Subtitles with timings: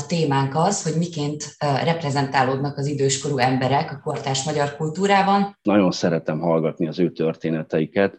[0.00, 5.58] A témánk az, hogy miként reprezentálódnak az időskorú emberek a kortás magyar kultúrában.
[5.62, 8.16] Nagyon szeretem hallgatni az ő történeteiket,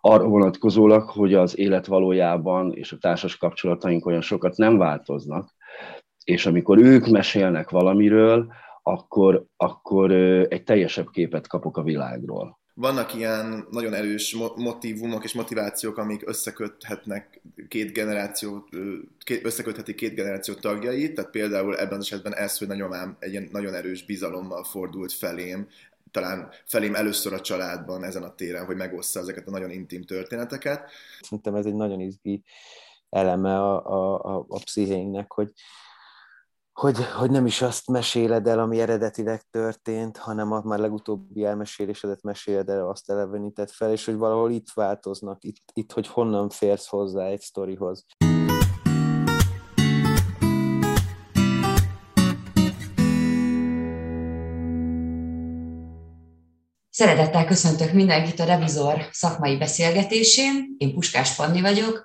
[0.00, 5.54] arra vonatkozólag, hogy az élet valójában és a társas kapcsolataink olyan sokat nem változnak,
[6.24, 8.52] és amikor ők mesélnek valamiről,
[8.82, 10.12] akkor, akkor
[10.48, 17.40] egy teljesebb képet kapok a világról vannak ilyen nagyon erős motivumok és motivációk, amik összeköthetnek
[17.68, 18.68] két generáció,
[19.42, 23.74] összekötheti két generáció tagjait, tehát például ebben az esetben ez, hogy nagyomám egy ilyen nagyon
[23.74, 25.68] erős bizalommal fordult felém,
[26.10, 30.90] talán felém először a családban ezen a téren, hogy megossza ezeket a nagyon intim történeteket.
[31.20, 32.42] Szerintem ez egy nagyon izgi
[33.10, 35.52] eleme a, a, a, a pszichénknek, hogy,
[36.74, 42.22] hogy, hogy nem is azt meséled el, ami eredetileg történt, hanem a már legutóbbi elmesélésedet
[42.22, 46.86] meséled el, azt elevenített fel, és hogy valahol itt változnak, itt, itt hogy honnan férsz
[46.86, 48.06] hozzá egy sztorihoz.
[56.90, 60.74] Szeretettel köszöntök mindenkit a Revizor szakmai beszélgetésén.
[60.78, 62.04] Én Puskás Panni vagyok,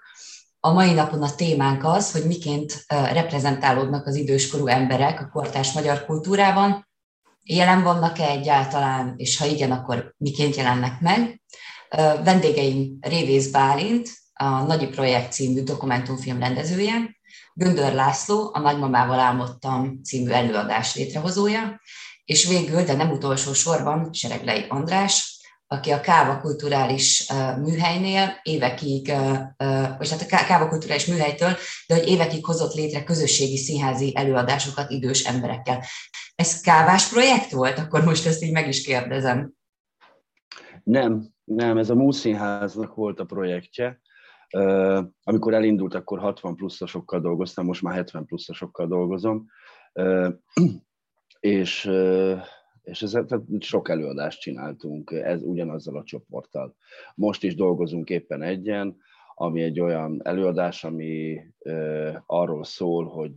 [0.59, 6.05] a mai napon a témánk az, hogy miként reprezentálódnak az időskorú emberek a kortás magyar
[6.05, 6.87] kultúrában,
[7.43, 11.41] jelen vannak-e egyáltalán, és ha igen, akkor miként jelennek meg.
[12.23, 17.17] Vendégeim Révész Bálint, a Nagyi Projekt című dokumentumfilm rendezője,
[17.53, 21.81] Göndör László, a Nagymamával álmodtam című előadás létrehozója,
[22.25, 25.38] és végül, de nem utolsó sorban, Sereglei András,
[25.71, 29.07] aki a Káva Kulturális Műhelynél évekig,
[29.97, 31.51] vagy hát a Káva Kulturális Műhelytől,
[31.87, 35.83] de hogy évekig hozott létre közösségi színházi előadásokat idős emberekkel.
[36.35, 37.77] Ez kávás projekt volt?
[37.77, 39.53] Akkor most ezt így meg is kérdezem.
[40.83, 43.99] Nem, nem, ez a Múszínháznak volt a projektje.
[45.23, 49.45] Amikor elindult, akkor 60 pluszosokkal dolgoztam, most már 70 pluszosokkal dolgozom.
[51.39, 51.89] És
[52.89, 56.75] és ez, tehát sok előadást csináltunk, ez ugyanazzal a csoporttal.
[57.15, 58.97] Most is dolgozunk éppen egyen,
[59.35, 63.31] ami egy olyan előadás, ami ö, arról szól, hogy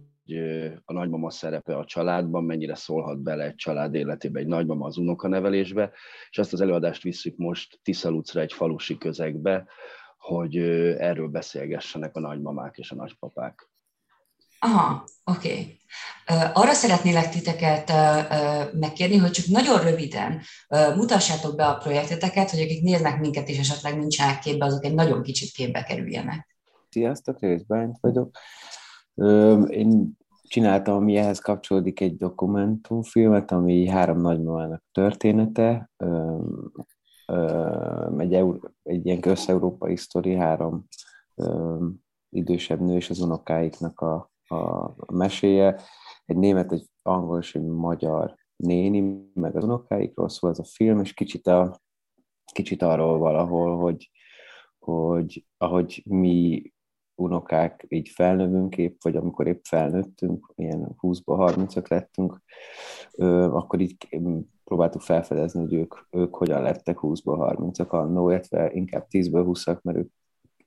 [0.84, 5.92] a nagymama szerepe a családban, mennyire szólhat bele egy család életébe egy nagymama az unokanevelésbe,
[6.30, 9.66] és ezt az előadást visszük most Tiszalucra egy falusi közegbe,
[10.16, 10.56] hogy
[10.98, 13.71] erről beszélgessenek a nagymamák és a nagypapák.
[14.64, 15.50] Aha, oké.
[15.50, 15.80] Okay.
[16.52, 17.92] Arra szeretnélek titeket
[18.72, 20.40] megkérni, hogy csak nagyon röviden
[20.96, 25.22] mutassátok be a projekteteket, hogy akik néznek minket és esetleg nincsenek képbe, azok egy nagyon
[25.22, 26.56] kicsit képbe kerüljenek.
[26.90, 28.36] Sziasztok, Rész Bányt vagyok.
[29.68, 35.90] Én csináltam, ami ehhez kapcsolódik egy dokumentumfilmet, ami három nagymamának története,
[38.18, 38.34] egy,
[38.82, 40.86] egy ilyen összeurópai sztori, három
[42.28, 45.80] idősebb nő és az unokáiknak a a meséje.
[46.24, 51.00] Egy német, egy angol és egy magyar néni, meg az unokáikról szól ez a film,
[51.00, 51.80] és kicsit, a,
[52.52, 54.10] kicsit arról valahol, hogy,
[54.78, 56.72] hogy ahogy mi
[57.14, 62.42] unokák így felnövünk épp, vagy amikor épp felnőttünk, ilyen 20-ba 30-ak lettünk,
[63.50, 63.96] akkor így
[64.64, 69.98] próbáltuk felfedezni, hogy ők, ők hogyan lettek 20-ba 30-ak annó, illetve inkább 10-ből 20-ak, mert
[69.98, 70.10] ők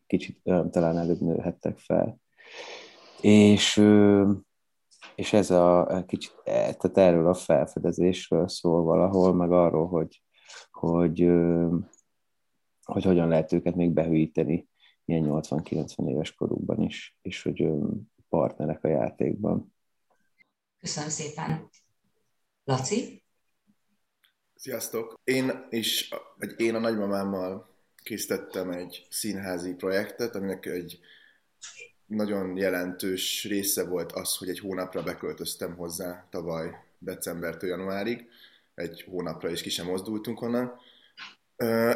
[0.08, 2.18] kicsit talán előbb nőhettek fel.
[3.26, 3.82] És,
[5.16, 10.22] és ez a kicsit, e, tehát erről a felfedezésről szól valahol, meg arról, hogy,
[10.72, 11.20] hogy,
[12.84, 14.68] hogy hogyan lehet őket még behűíteni
[15.06, 17.68] ilyen 80-90 éves korukban is, és hogy
[18.30, 19.76] partnerek a játékban.
[20.80, 21.70] Köszönöm szépen.
[22.64, 23.24] Laci?
[24.56, 25.20] Sziasztok!
[25.24, 31.00] Én is, vagy én a nagymamámmal készítettem egy színházi projektet, aminek egy
[32.06, 38.28] nagyon jelentős része volt az, hogy egy hónapra beköltöztem hozzá tavaly decembertől januárig.
[38.76, 40.74] Egy hónapra is ki sem mozdultunk onnan.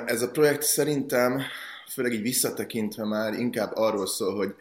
[0.06, 1.42] Ez a projekt szerintem,
[1.92, 4.56] főleg így visszatekintve már inkább arról szól, hogy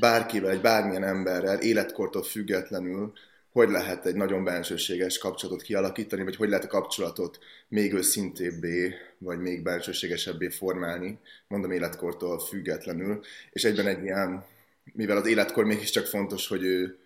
[0.00, 3.12] bárkivel, egy bármilyen emberrel, életkortól függetlenül,
[3.52, 7.38] hogy lehet egy nagyon bensőséges kapcsolatot kialakítani, vagy hogy lehet a kapcsolatot
[7.68, 11.18] még őszintébbé, vagy még bensőségesebbé formálni,
[11.48, 13.20] mondom életkortól függetlenül,
[13.52, 14.44] és egyben egy ilyen
[14.84, 16.98] mivel az életkor mégiscsak fontos, hogy ő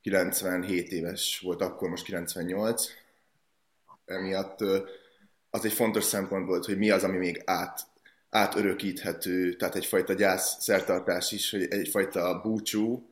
[0.00, 2.84] 97 éves volt akkor, most 98,
[4.04, 4.60] emiatt
[5.50, 7.80] az egy fontos szempont volt, hogy mi az, ami még át,
[8.30, 13.08] átörökíthető, tehát egyfajta gyász szertartás is, hogy egyfajta búcsú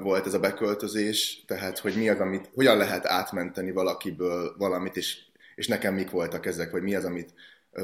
[0.00, 5.18] volt ez a beköltözés, tehát hogy mi az, amit, hogyan lehet átmenteni valakiből valamit, és,
[5.54, 7.34] és nekem mik voltak ezek, vagy mi az, amit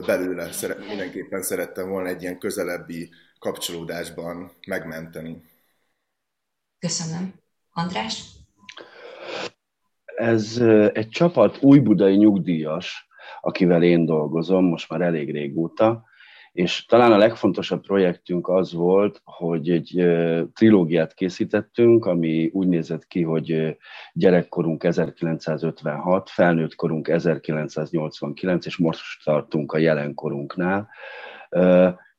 [0.07, 3.11] belőle szere, mindenképpen szerettem volna egy ilyen közelebbi
[3.41, 5.43] kapcsolódásban megmenteni.
[6.79, 7.35] Köszönöm.
[7.73, 8.25] András?
[10.05, 10.59] Ez
[10.93, 13.09] egy csapat újbudai nyugdíjas,
[13.41, 16.05] akivel én dolgozom, most már elég régóta,
[16.53, 20.07] és talán a legfontosabb projektünk az volt, hogy egy
[20.53, 23.79] trilógiát készítettünk, ami úgy nézett ki, hogy
[24.13, 30.89] gyerekkorunk 1956, felnőtt korunk 1989, és most tartunk a jelenkorunknál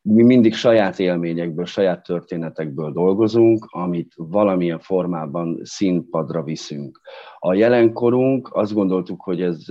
[0.03, 7.01] mi mindig saját élményekből, saját történetekből dolgozunk, amit valamilyen formában színpadra viszünk.
[7.39, 9.69] A jelenkorunk, azt gondoltuk, hogy ez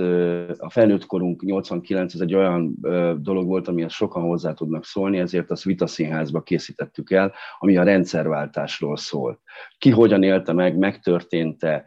[0.59, 2.77] a felnőtt korunk 89, ez egy olyan
[3.21, 8.97] dolog volt, amihez sokan hozzá tudnak szólni, ezért azt Vitaszínházba készítettük el, ami a rendszerváltásról
[8.97, 9.41] szól.
[9.79, 11.85] Ki hogyan élte meg, megtörténte,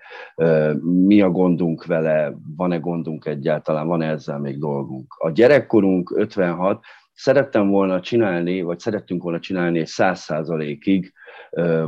[0.81, 5.15] mi a gondunk vele, van-e gondunk egyáltalán, van -e ezzel még dolgunk.
[5.17, 6.83] A gyerekkorunk 56,
[7.13, 11.13] szerettem volna csinálni, vagy szerettünk volna csinálni egy száz százalékig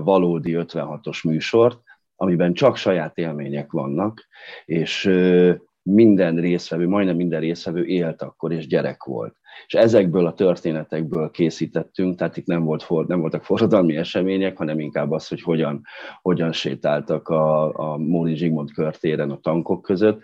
[0.03, 1.79] valódi 56-os műsort,
[2.15, 4.27] amiben csak saját élmények vannak,
[4.65, 5.11] és
[5.81, 9.35] minden részvevő, majdnem minden részvevő élt akkor, és gyerek volt.
[9.67, 14.79] És ezekből a történetekből készítettünk, tehát itt nem, volt for, nem voltak forradalmi események, hanem
[14.79, 15.81] inkább az, hogy hogyan,
[16.21, 20.21] hogyan sétáltak a, a Móri Zsigmond körtéren a tankok között,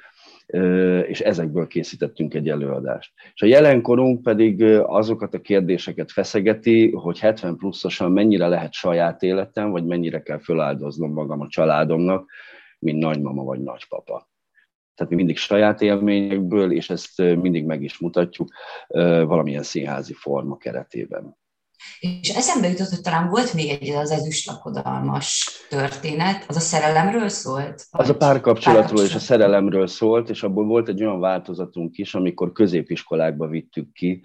[1.07, 3.13] és ezekből készítettünk egy előadást.
[3.33, 9.71] És a jelenkorunk pedig azokat a kérdéseket feszegeti, hogy 70 pluszosan mennyire lehet saját életem,
[9.71, 12.29] vagy mennyire kell föláldoznom magam a családomnak,
[12.79, 14.29] mint nagymama vagy nagypapa.
[14.95, 18.47] Tehát mi mindig saját élményekből, és ezt mindig meg is mutatjuk
[18.87, 21.39] valamilyen színházi forma keretében.
[21.99, 27.85] És eszembe jutott, hogy talán volt még egy az ezüstlakodalmas történet, az a szerelemről szólt?
[27.91, 32.51] Az a párkapcsolatról és a szerelemről szólt, és abból volt egy olyan változatunk is, amikor
[32.51, 34.21] középiskolákba vittük ki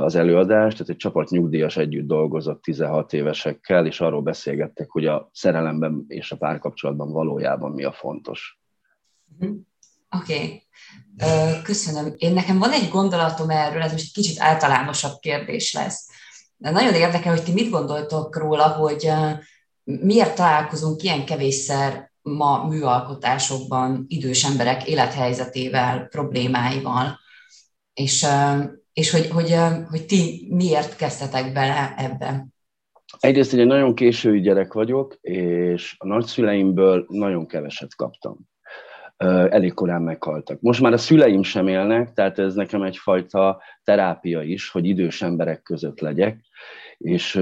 [0.00, 5.30] az előadást, tehát egy csapat nyugdíjas együtt dolgozott 16 évesekkel, és arról beszélgettek, hogy a
[5.32, 8.60] szerelemben és a párkapcsolatban valójában mi a fontos.
[9.38, 9.50] Mhm.
[10.20, 10.34] Oké.
[10.34, 11.62] Okay.
[11.62, 12.14] Köszönöm.
[12.16, 16.10] Én nekem van egy gondolatom erről, ez most egy kicsit általánosabb kérdés lesz.
[16.70, 19.10] Nagyon érdekel, hogy ti mit gondoltok róla, hogy
[19.84, 27.18] miért találkozunk ilyen kevésszer ma műalkotásokban idős emberek élethelyzetével, problémáival,
[27.94, 28.26] és,
[28.92, 29.56] és hogy, hogy,
[29.90, 32.46] hogy ti miért kezdtetek bele ebbe?
[33.18, 38.38] Egyrészt egy nagyon késői gyerek vagyok, és a nagyszüleimből nagyon keveset kaptam.
[39.48, 40.60] Elég korán meghaltak.
[40.60, 45.62] Most már a szüleim sem élnek, tehát ez nekem egyfajta terápia is, hogy idős emberek
[45.62, 46.44] között legyek,
[47.02, 47.40] és,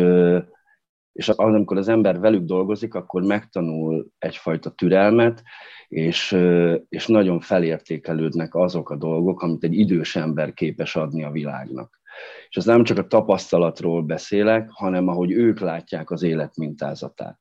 [1.13, 5.43] és amikor az ember velük dolgozik, akkor megtanul egyfajta türelmet,
[5.89, 6.37] és,
[6.89, 12.01] és nagyon felértékelődnek azok a dolgok, amit egy idős ember képes adni a világnak.
[12.49, 17.39] És ez nem csak a tapasztalatról beszélek, hanem ahogy ők látják az élet mintázatát.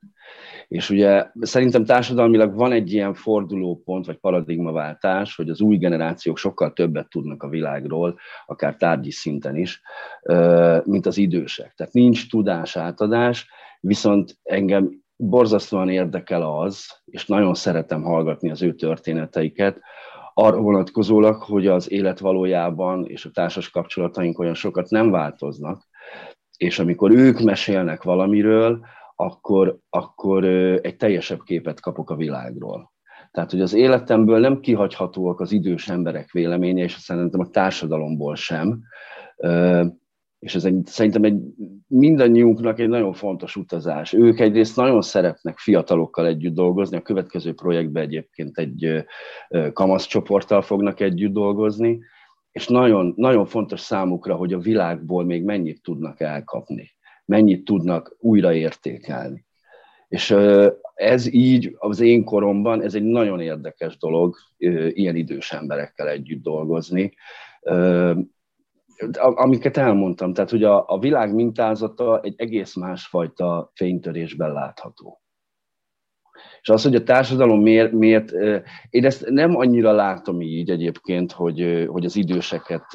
[0.67, 6.73] És ugye szerintem társadalmilag van egy ilyen fordulópont, vagy paradigmaváltás, hogy az új generációk sokkal
[6.73, 9.81] többet tudnak a világról, akár tárgyi szinten is,
[10.83, 11.73] mint az idősek.
[11.75, 13.47] Tehát nincs tudás átadás,
[13.79, 19.79] viszont engem borzasztóan érdekel az, és nagyon szeretem hallgatni az ő történeteiket,
[20.33, 25.87] arra vonatkozólag, hogy az élet valójában és a társas kapcsolataink olyan sokat nem változnak,
[26.57, 28.85] és amikor ők mesélnek valamiről,
[29.21, 30.45] akkor, akkor
[30.81, 32.91] egy teljesebb képet kapok a világról.
[33.31, 38.81] Tehát, hogy az életemből nem kihagyhatóak az idős emberek véleménye, és szerintem a társadalomból sem.
[40.39, 41.41] És ez egy, szerintem egy,
[41.87, 44.13] mindannyiunknak egy nagyon fontos utazás.
[44.13, 49.05] Ők egyrészt nagyon szeretnek fiatalokkal együtt dolgozni, a következő projektben egyébként egy
[49.73, 51.99] kamasz csoporttal fognak együtt dolgozni,
[52.51, 56.97] és nagyon, nagyon fontos számukra, hogy a világból még mennyit tudnak elkapni
[57.29, 59.45] mennyit tudnak újraértékelni.
[60.07, 60.35] És
[60.93, 64.35] ez így az én koromban, ez egy nagyon érdekes dolog
[64.89, 67.13] ilyen idős emberekkel együtt dolgozni,
[69.17, 75.21] amiket elmondtam, tehát hogy a, a világ mintázata egy egész másfajta fénytörésben látható.
[76.61, 78.31] És az, hogy a társadalom miért, miért
[78.89, 82.85] én ezt nem annyira látom így egyébként, hogy, hogy az időseket,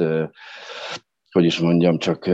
[1.31, 2.31] hogy is mondjam, csak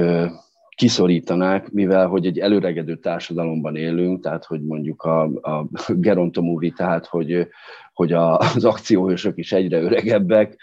[0.80, 7.48] kiszorítanák, mivel hogy egy előregedő társadalomban élünk, tehát hogy mondjuk a, a gerontomúvi, tehát hogy,
[7.92, 10.60] hogy a, az akcióhősök is egyre öregebbek,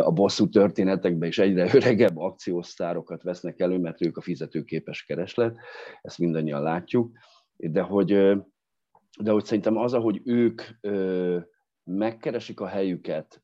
[0.00, 5.56] a bosszú történetekben is egyre öregebb akciósztárokat vesznek elő, mert ők a fizetőképes kereslet,
[6.02, 7.10] ezt mindannyian látjuk,
[7.56, 8.08] de hogy,
[9.22, 10.62] de hogy szerintem az, ahogy ők
[11.84, 13.42] megkeresik a helyüket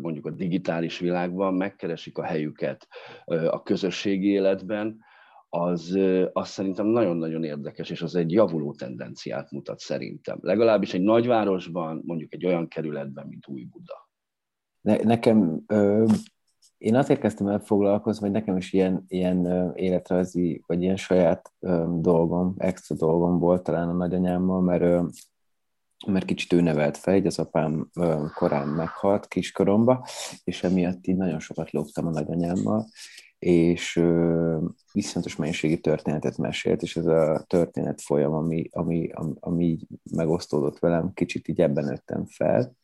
[0.00, 2.88] mondjuk a digitális világban, megkeresik a helyüket
[3.26, 5.08] a közösségi életben,
[5.50, 5.98] az,
[6.32, 10.38] az szerintem nagyon-nagyon érdekes, és az egy javuló tendenciát mutat szerintem.
[10.40, 14.08] Legalábbis egy nagyvárosban, mondjuk egy olyan kerületben, mint Új-Buda.
[14.80, 16.06] Ne, nekem, ö,
[16.78, 21.52] én azért kezdtem el foglalkozni, hogy nekem is ilyen, ilyen ö, életrajzi, vagy ilyen saját
[21.60, 25.06] ö, dolgom, extra dolgom volt talán a nagyanyámmal, mert ö,
[26.06, 27.90] mert kicsit ő nevelt fel, így az apám
[28.34, 30.06] korán meghalt kiskoromba,
[30.44, 32.86] és emiatt így nagyon sokat lógtam a nagyanyámmal,
[33.40, 34.02] és
[34.92, 41.12] viszontos mennyiségi történetet mesélt, és ez a történet folyam, ami, ami, ami, így megosztódott velem,
[41.14, 42.76] kicsit így ebben nőttem fel.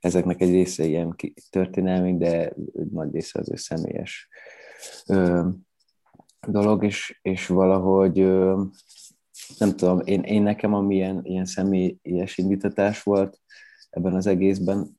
[0.00, 1.16] Ezeknek egy része ilyen
[1.50, 2.52] történelmi, de
[2.90, 4.28] nagy része az ő személyes
[6.46, 8.18] dolog, és, és valahogy
[9.58, 13.40] nem tudom, én, én nekem, ami ilyen, ilyen személyes indítatás volt
[13.90, 14.96] ebben az egészben,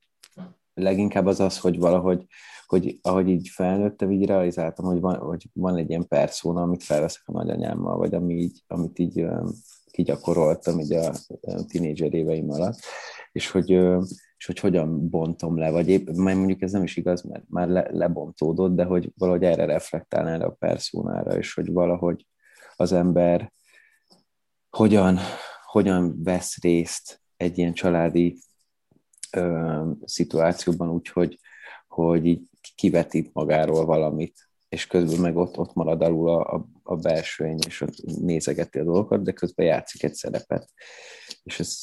[0.75, 2.25] leginkább az az, hogy valahogy,
[2.65, 7.23] hogy ahogy így felnőttem, így realizáltam, hogy van, hogy van egy ilyen perszóna, amit felveszek
[7.25, 9.25] a nagyanyámmal, vagy ami így, amit így
[9.91, 11.13] kigyakoroltam így a
[11.67, 12.79] tínédzser éveim alatt,
[13.31, 13.69] és hogy,
[14.37, 17.67] és hogy hogyan bontom le, vagy épp, majd mondjuk ez nem is igaz, mert már
[17.67, 22.27] le, lebontódott, de hogy valahogy erre reflektálni erre a perszónára, és hogy valahogy
[22.75, 23.53] az ember
[24.69, 25.17] hogyan,
[25.65, 28.37] hogyan vesz részt egy ilyen családi
[29.35, 31.39] ö, szituációban úgy, hogy,
[31.87, 36.95] hogy így kivetít magáról valamit, és közben meg ott, ott marad alul a, a, a
[36.95, 40.69] belsőny, és ott nézegeti a dolgokat, de közben játszik egy szerepet.
[41.43, 41.81] És ez,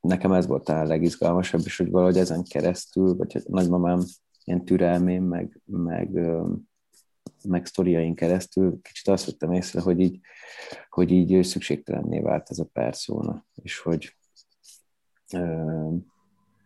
[0.00, 4.00] nekem ez volt a legizgalmasabb, és hogy valahogy ezen keresztül, vagy nagymamám
[4.44, 6.10] ilyen türelmén, meg, meg,
[7.48, 10.20] meg sztoriaink keresztül kicsit azt vettem észre, hogy így,
[10.88, 14.16] hogy így szükségtelenné vált ez a perszóna, és hogy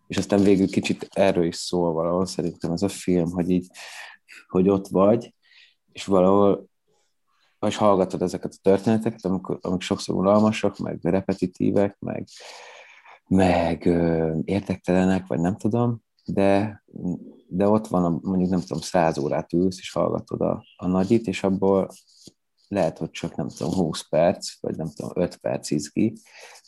[0.07, 3.67] és aztán végül kicsit erről is szól valahol szerintem ez a film, hogy így,
[4.49, 5.35] hogy ott vagy,
[5.93, 6.69] és valahol
[7.67, 12.27] és hallgatod ezeket a történeteket, amik, amik sokszor unalmasak, meg repetitívek, meg,
[13.29, 16.83] meg ö, érdektelenek, vagy nem tudom, de,
[17.49, 21.27] de ott van, a, mondjuk nem tudom, száz órát ülsz, és hallgatod a, a nagyit,
[21.27, 21.89] és abból
[22.68, 26.16] lehet, hogy csak nem tudom, 20 perc, vagy nem tudom, 5 perc izgi,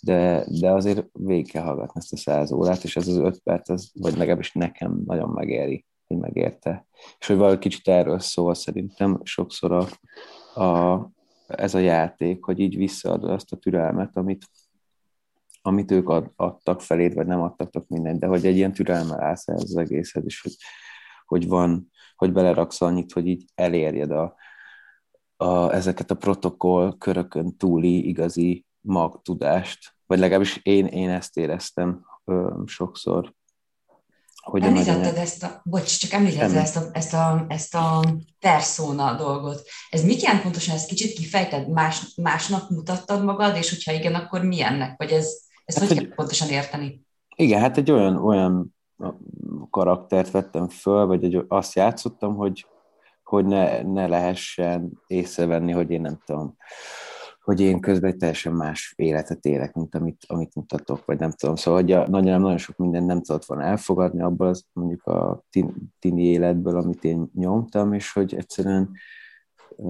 [0.00, 3.68] de, de azért végig kell hallgatni ezt a 100 órát, és ez az 5 perc,
[3.68, 6.86] az, vagy legalábbis nekem nagyon megéri, hogy megérte.
[7.18, 9.86] És hogy valahogy kicsit erről szól szerintem sokszor a,
[10.62, 11.10] a,
[11.46, 14.44] ez a játék, hogy így visszaadod azt a türelmet, amit,
[15.62, 19.48] amit ők ad, adtak feléd, vagy nem adtak mindent, de hogy egy ilyen türelmel állsz
[19.48, 20.56] ez az egészhez, és hogy,
[21.24, 24.36] hogy van, hogy beleraksz annyit, hogy így elérjed a,
[25.40, 32.62] a, ezeket a protokoll körökön túli igazi magtudást, vagy legalábbis én, én ezt éreztem ö,
[32.66, 33.34] sokszor.
[34.42, 35.14] Hogy Említetted nagyon...
[35.14, 38.04] ezt a, bocs, csak említetted ezt a, ezt, a, ezt a
[38.38, 39.62] persona dolgot.
[39.90, 40.74] Ez mit jelent pontosan?
[40.74, 41.68] Ezt kicsit kifejted?
[41.68, 44.96] Más, másnak mutattad magad, és hogyha igen, akkor milyennek?
[44.96, 47.06] Vagy ez, ezt hát, hogy, hogy pontosan érteni?
[47.36, 48.76] Igen, hát egy olyan, olyan
[49.70, 52.66] karaktert vettem föl, vagy egy, azt játszottam, hogy
[53.28, 56.56] hogy ne, ne lehessen észrevenni, hogy én nem tudom,
[57.40, 61.56] hogy én közben egy teljesen más életet élek, mint amit, amit mutatok, vagy nem tudom.
[61.56, 65.44] Szóval hogy a, nagyon, nagyon sok minden nem tudott volna elfogadni abból az mondjuk a
[65.50, 68.90] tin, tini életből, amit én nyomtam, és hogy egyszerűen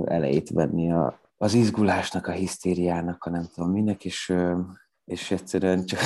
[0.04, 4.34] elejét venni a, az izgulásnak, a hisztériának, a nem tudom minek, és,
[5.04, 6.00] és egyszerűen csak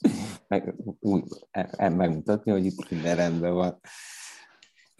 [0.48, 3.80] meg, úgy, e, e, megmutatni, hogy itt minden rendben van.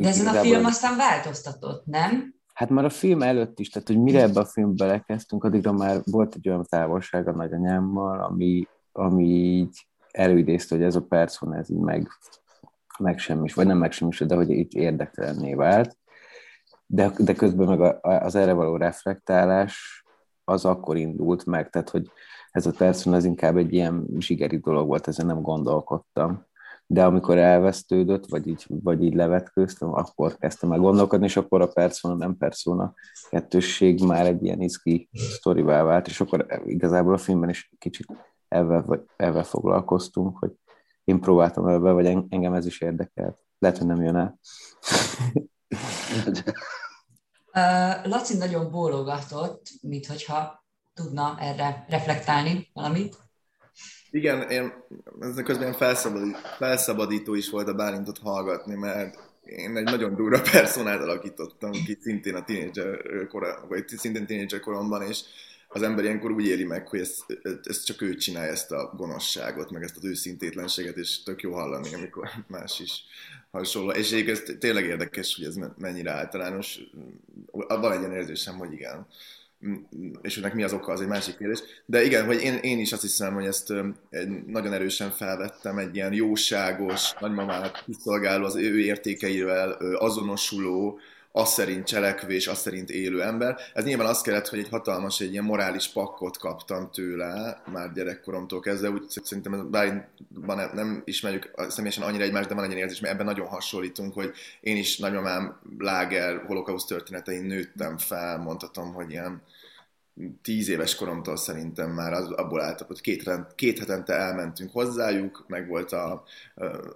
[0.00, 2.34] De ezen a film aztán változtatott, nem?
[2.54, 6.00] Hát már a film előtt is, tehát hogy mire ebbe a filmbe belekezdtünk, addigra már
[6.04, 11.70] volt egy olyan távolság a nagyanyámmal, ami, ami így előidézte, hogy ez a percon ez
[11.70, 12.08] így meg,
[12.98, 15.96] megsemmis, vagy nem megsemmis, de hogy így érdektelenné vált.
[16.86, 20.04] De, de közben meg a, az erre való reflektálás
[20.44, 22.10] az akkor indult meg, tehát hogy
[22.50, 26.48] ez a percon az inkább egy ilyen zsigeri dolog volt, ezen nem gondolkodtam
[26.92, 31.66] de amikor elvesztődött, vagy így, vagy így levetkőztem, akkor kezdtem el gondolkodni, és akkor a
[31.66, 32.94] persona, nem persona
[33.28, 38.06] kettősség már egy ilyen izgi sztorivá vált, és akkor igazából a filmben is kicsit
[38.48, 40.52] ebben, ebben foglalkoztunk, hogy
[41.04, 43.38] én próbáltam ebbe, vagy engem ez is érdekelt.
[43.58, 44.38] Lehet, hogy nem jön el.
[48.10, 53.29] Laci nagyon bólogatott, mint hogyha tudna erre reflektálni valamit.
[54.10, 54.72] Igen, én,
[55.20, 55.72] ez közben
[56.58, 62.34] felszabadító, is volt a Bálintot hallgatni, mert én egy nagyon durva personát alakítottam ki szintén
[62.34, 65.20] a tínédzser kora, vagy szintén tínédzser koromban, és
[65.68, 67.00] az ember ilyenkor úgy éli meg, hogy
[67.62, 71.94] ezt csak ő csinálja, ezt a gonoszságot, meg ezt az őszintétlenséget, és tök jó hallani,
[71.94, 73.04] amikor más is
[73.50, 73.90] hasonló.
[73.90, 76.78] És ez tényleg érdekes, hogy ez mennyire általános.
[77.50, 79.06] Van egy ilyen érzésem, hogy igen,
[80.22, 81.60] és ennek mi az oka, az egy másik kérdés.
[81.86, 83.72] De igen, hogy én, én is azt hiszem, hogy ezt
[84.46, 90.98] nagyon erősen felvettem, egy ilyen jóságos, nagymamát kiszolgáló, az ő értékeivel azonosuló,
[91.32, 93.56] azt szerint cselekvés, azt szerint élő ember.
[93.74, 98.60] Ez nyilván azt kellett, hogy egy hatalmas, egy ilyen morális pakkot kaptam tőle, már gyerekkoromtól
[98.60, 100.08] kezdve, úgy szerintem bár
[100.74, 104.76] nem, ismerjük személyesen annyira egymást, de van egy érzés, mert ebben nagyon hasonlítunk, hogy én
[104.76, 109.42] is nagymamám láger holokauszt történetein nőttem fel, mondhatom, hogy ilyen
[110.42, 115.68] tíz éves koromtól szerintem már az, abból álltak, hogy két, két hetente elmentünk hozzájuk, meg
[115.68, 116.24] volt a, a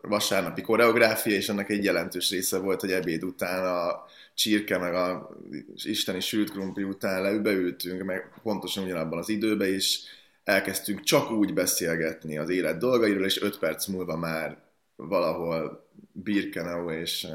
[0.03, 5.31] vasárnapi koreográfia, és ennek egy jelentős része volt, hogy ebéd után a csirke, meg a
[5.75, 10.00] isteni sült krumpli után le, beültünk, meg pontosan ugyanabban az időben is
[10.45, 14.59] elkezdtünk csak úgy beszélgetni az élet dolgairól, és öt perc múlva már
[14.97, 17.26] valahol Birkenau és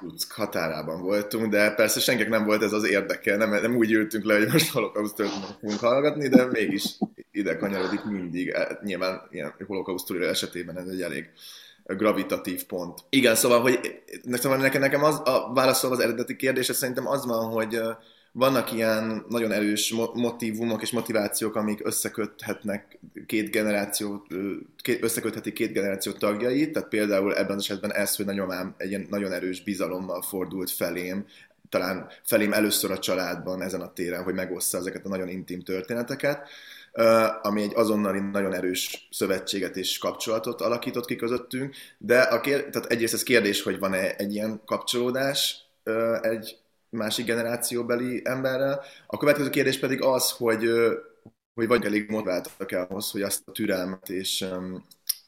[0.00, 4.24] Luck határában voltunk, de persze senkinek nem volt ez az érdeke, nem, nem úgy ültünk
[4.24, 6.98] le, hogy most holokauszt történetet fogunk hallgatni, de mégis
[7.30, 8.48] ide kanyarodik mindig.
[8.48, 11.30] E, nyilván ilyen holokauszt esetében ez egy elég
[11.94, 12.98] gravitatív pont.
[13.08, 17.80] Igen, szóval, hogy nekem, nekem az, a válaszol az eredeti kérdésre szerintem az van, hogy
[18.32, 24.26] vannak ilyen nagyon erős motivumok és motivációk, amik összeköthetnek két generáció,
[25.00, 29.32] összeköthetik két generáció tagjait, tehát például ebben az esetben ez, hogy nagyomám egy ilyen nagyon
[29.32, 31.26] erős bizalommal fordult felém,
[31.68, 36.48] talán felém először a családban ezen a téren, hogy megossza ezeket a nagyon intim történeteket,
[37.42, 42.90] ami egy azonnali nagyon erős szövetséget és kapcsolatot alakított ki közöttünk, de a kér, tehát
[42.90, 45.56] egyrészt ez kérdés, hogy van-e egy ilyen kapcsolódás
[46.20, 46.58] egy
[46.90, 48.82] másik generációbeli emberrel.
[49.06, 50.70] A következő kérdés pedig az, hogy,
[51.54, 54.46] hogy vagy elég motiváltak el ahhoz, hogy azt a türelmet és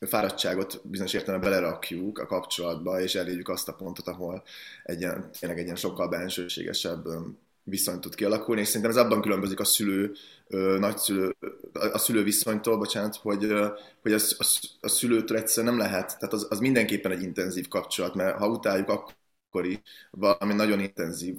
[0.01, 4.43] fáradtságot bizonyos értelemben belerakjuk a kapcsolatba, és elérjük azt a pontot, ahol
[4.83, 7.05] egy ilyen, tényleg egy ilyen sokkal bensőségesebb
[7.65, 10.13] viszony tud kialakulni, és szerintem ez abban különbözik a szülő,
[10.79, 11.37] nagyszülő,
[11.93, 13.53] a szülő viszonytól, bocsánat, hogy,
[14.03, 18.15] hogy az, az, a szülőtől egyszerűen nem lehet, tehát az, az mindenképpen egy intenzív kapcsolat,
[18.15, 19.15] mert ha utáljuk, akkor
[19.61, 19.81] is
[20.11, 21.37] valami nagyon intenzív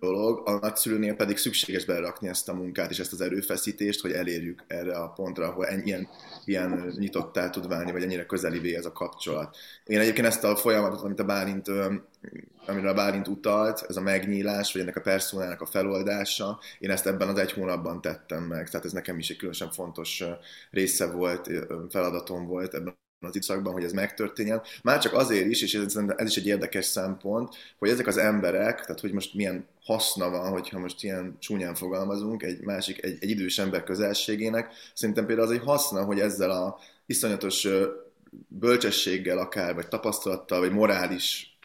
[0.00, 4.64] dolog, a nagyszülőnél pedig szükséges belerakni ezt a munkát és ezt az erőfeszítést, hogy elérjük
[4.66, 6.08] erre a pontra, ahol en, ilyen,
[6.44, 9.56] ilyen nyitottá tud válni, vagy ennyire közelivé ez a kapcsolat.
[9.84, 11.68] Én egyébként ezt a folyamatot, amit a Bálint,
[12.66, 17.06] amire a Bálint utalt, ez a megnyílás, vagy ennek a personának a feloldása, én ezt
[17.06, 20.24] ebben az egy hónapban tettem meg, tehát ez nekem is egy különösen fontos
[20.70, 21.50] része volt,
[21.88, 24.62] feladatom volt ebben az időszakban, hogy ez megtörténjen.
[24.82, 29.00] Már csak azért is, és ez, is egy érdekes szempont, hogy ezek az emberek, tehát
[29.00, 33.58] hogy most milyen haszna van, hogyha most ilyen csúnyán fogalmazunk, egy másik, egy, egy idős
[33.58, 37.68] ember közelségének, szerintem például az egy haszna, hogy ezzel a iszonyatos
[38.48, 41.56] bölcsességgel akár, vagy tapasztalattal, vagy morális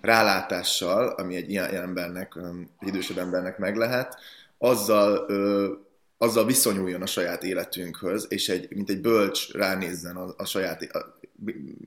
[0.00, 2.38] rálátással, ami egy ilyen embernek,
[2.78, 4.16] egy idősebb embernek meg lehet,
[4.58, 5.26] azzal
[6.22, 11.18] azzal viszonyuljon a saját életünkhöz, és egy, mint egy bölcs ránézzen a, a saját, a,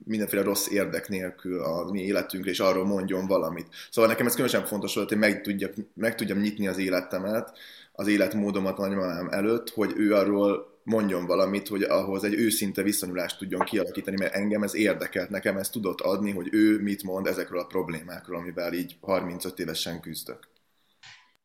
[0.04, 3.66] mindenféle rossz érdek nélkül a mi életünkre, és arról mondjon valamit.
[3.90, 7.58] Szóval nekem ez különösen fontos volt, hogy meg, tudjak, meg tudjam nyitni az életemet,
[7.92, 13.64] az életmódomat nagymamám előtt, hogy ő arról mondjon valamit, hogy ahhoz egy őszinte viszonyulást tudjon
[13.64, 17.66] kialakítani, mert engem ez érdekelt, nekem ez tudott adni, hogy ő mit mond ezekről a
[17.66, 20.38] problémákról, amivel így 35 évesen küzdök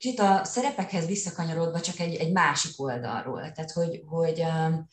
[0.02, 3.52] kicsit a szerepekhez visszakanyarodva csak egy, egy másik oldalról.
[3.52, 4.88] Tehát, hogy, hogy um,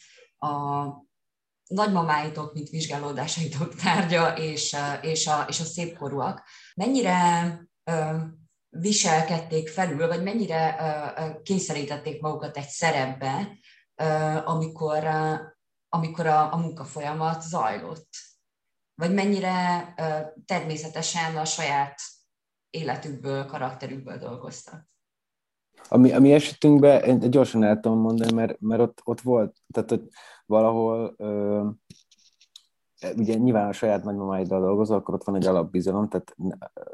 [0.51, 0.87] a
[1.67, 6.43] nagymamáitok, mint vizsgálódásaitok tárgya, és, uh, és, a, és a szépkorúak,
[6.75, 7.43] mennyire
[7.91, 13.59] um, viselkedték felül, vagy mennyire uh, uh, kényszerítették magukat egy szerepbe,
[14.45, 15.05] amikor,
[15.89, 18.09] amikor a, a munkafolyamat zajlott?
[18.95, 19.95] Vagy mennyire
[20.47, 22.01] természetesen a saját
[22.71, 24.89] életükből, karakterükből dolgoztak?
[25.89, 29.57] A mi, a mi esetünkben én gyorsan el tudom mondani, mert, mert ott, ott volt,
[29.73, 30.11] tehát ott
[30.47, 31.67] valahol ö,
[33.17, 36.37] ugye nyilván a saját nagymamáiddal dolgozol, akkor ott van egy alapbizalom, tehát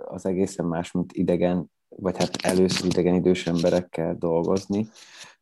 [0.05, 4.89] az egészen más, mint idegen, vagy hát először idegen idős emberekkel dolgozni.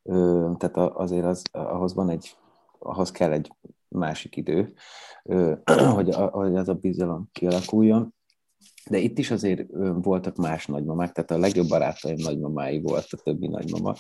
[0.03, 2.37] Ö, tehát azért az, ahhoz van egy,
[2.79, 3.53] ahhoz kell egy
[3.89, 4.73] másik idő,
[5.25, 5.53] ö,
[5.95, 8.15] hogy, hogy az a bizalom kialakuljon.
[8.91, 9.65] De itt is azért
[9.95, 13.95] voltak más nagymamák, tehát a legjobb barátaim nagymamái volt a többi nagymama,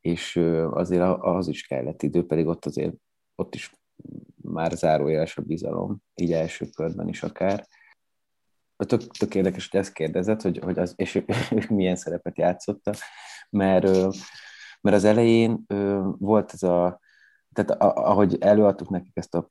[0.00, 0.36] és
[0.70, 2.94] azért az is kellett idő, pedig ott azért
[3.34, 3.72] ott is
[4.42, 7.66] már zárójeles a bizalom, így első körben is akár.
[8.76, 11.14] Tök, tök érdekes, hogy ezt kérdezett, hogy, hogy az, és
[11.50, 12.96] ők milyen szerepet játszottak,
[13.50, 13.84] mert,
[14.80, 15.64] mert az elején
[16.18, 17.00] volt ez a
[17.52, 19.50] tehát ahogy előadtuk nekik ezt a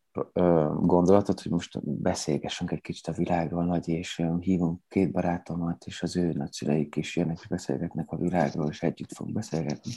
[0.82, 6.18] gondolatot, hogy most beszélgessünk egy kicsit a világról, nagy, és hívunk két barátomat, és az
[6.18, 9.92] ő nagyszüleik is jönnek, és beszélgetnek a világról, és együtt fog beszélgetni,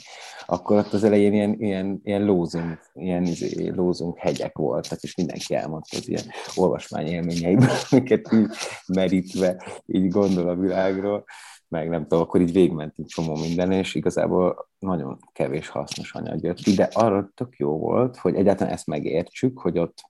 [0.45, 5.55] akkor ott az elején ilyen, ilyen, ilyen lózunk, ilyen izé, lózunk hegyek voltak, és mindenki
[5.55, 8.47] elmondta az ilyen olvasmány élményeiből, amiket így
[8.87, 11.25] merítve így gondol a világról
[11.67, 16.57] meg nem tudom, akkor így végmentünk csomó minden, és igazából nagyon kevés hasznos anyag jött
[16.57, 20.01] ki, de arra tök jó volt, hogy egyáltalán ezt megértsük, hogy ott,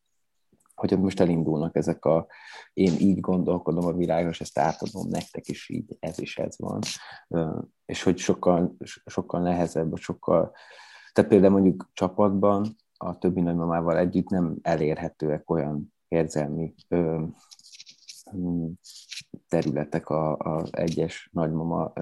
[0.76, 2.28] hogy ott most elindulnak ezek a,
[2.74, 6.82] én így gondolkodom a világról, és ezt átadom nektek is így, ez is ez van.
[7.86, 10.52] És hogy sokkal, sokkal nehezebb, sokkal,
[11.14, 16.74] tehát például mondjuk csapatban a többi nagymamával együtt nem elérhetőek olyan érzelmi
[19.48, 21.94] területek az egyes nagymama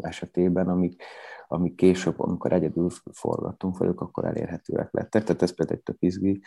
[0.00, 1.02] esetében, amik,
[1.48, 5.24] amik később, amikor egyedül forgattunk velük, akkor elérhetőek lettek.
[5.24, 6.40] Tehát ez például egy tök izgi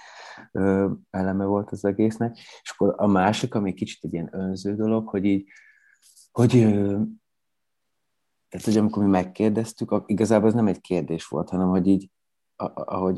[1.09, 2.37] eleme volt az egésznek.
[2.37, 5.47] És akkor a másik, ami kicsit egy ilyen önző dolog, hogy így,
[6.31, 6.49] hogy
[8.49, 12.11] tehát, hogy amikor mi megkérdeztük, igazából ez nem egy kérdés volt, hanem hogy így,
[12.73, 13.15] ahogy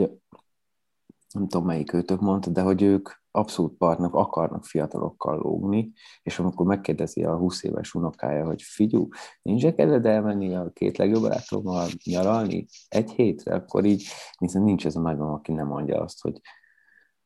[1.34, 5.92] nem tudom melyik őtök mondta, de hogy ők abszolút partnak akarnak fiatalokkal lógni,
[6.24, 9.08] és amikor megkérdezi a 20 éves unokája, hogy figyú,
[9.42, 14.06] nincs kedved elmenni a két legjobb barátommal nyaralni egy hétre, akkor így
[14.38, 16.42] hiszen nincs ez a nagymama, aki nem mondja azt, hogy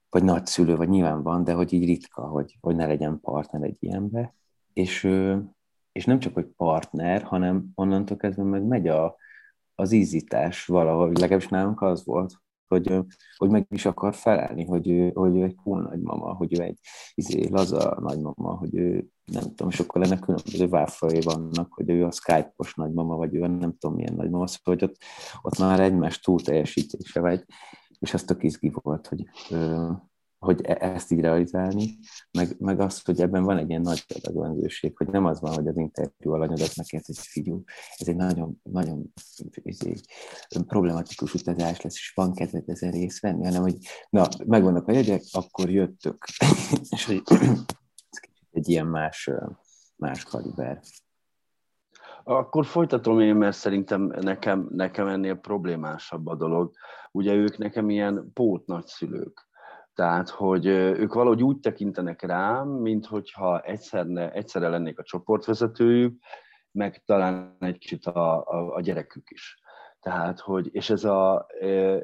[0.09, 3.77] vagy nagyszülő, vagy nyilván van, de hogy így ritka, hogy, hogy ne legyen partner egy
[3.79, 4.35] ilyenbe.
[4.73, 5.03] És,
[5.91, 9.15] és nem csak, hogy partner, hanem onnantól kezdve meg megy a,
[9.75, 12.33] az ízítás valahogy, legalábbis nálunk az volt,
[12.67, 12.99] hogy,
[13.37, 16.79] hogy meg is akar felelni, hogy ő, hogy ő egy cool nagymama, hogy ő egy
[17.13, 22.05] izé, laza nagymama, hogy ő nem tudom, és akkor ennek különböző válfajai vannak, hogy ő
[22.05, 24.97] a Skype-os nagymama, vagy ő nem tudom milyen nagymama, szóval hogy ott,
[25.41, 27.45] ott már egymás túl teljesítése vagy,
[27.99, 29.29] és az tök izgi volt, hogy,
[30.39, 31.97] hogy e- ezt így realizálni,
[32.31, 35.67] meg, meg azt, hogy ebben van egy ilyen nagy pedagóguség, hogy nem az van, hogy
[35.67, 37.63] az interjú alanyod azt megkért, hogy figyú,
[37.97, 39.13] ez egy nagyon, nagyon
[39.63, 40.05] ez egy
[40.67, 43.77] problematikus utazás lesz, és van kedved ezen részt venni, hanem hogy
[44.09, 46.25] na, megvannak a jegyek, akkor jöttök.
[46.95, 49.29] és hogy ez egy ilyen más,
[49.95, 50.81] más kaliber.
[52.23, 56.71] Akkor folytatom én, mert szerintem nekem, nekem ennél problémásabb a dolog.
[57.11, 59.46] Ugye ők nekem ilyen pót nagyszülők
[59.97, 66.19] tehát, hogy ők valahogy úgy tekintenek rám, mint hogyha egyszerre, egyszerre lennék a csoportvezetőjük,
[66.71, 69.61] meg talán egy kicsit a, a, a gyerekük is.
[69.99, 71.47] Tehát, hogy, és ez, a,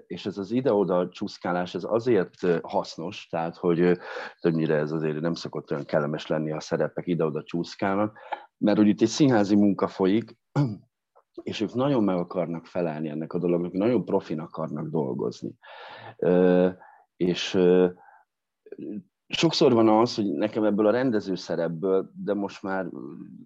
[0.07, 3.97] és ez az ide-oda csúszkálás, ez azért hasznos, tehát, hogy
[4.39, 8.17] többnyire ez azért nem szokott olyan kellemes lenni, a szerepek ide-oda csúszkálnak,
[8.57, 10.37] mert hogy itt egy színházi munka folyik,
[11.43, 15.57] és ők nagyon meg akarnak felelni ennek a dolognak, nagyon profin akarnak dolgozni
[17.17, 17.57] és
[19.27, 22.85] sokszor van az, hogy nekem ebből a rendező szerepből, de most már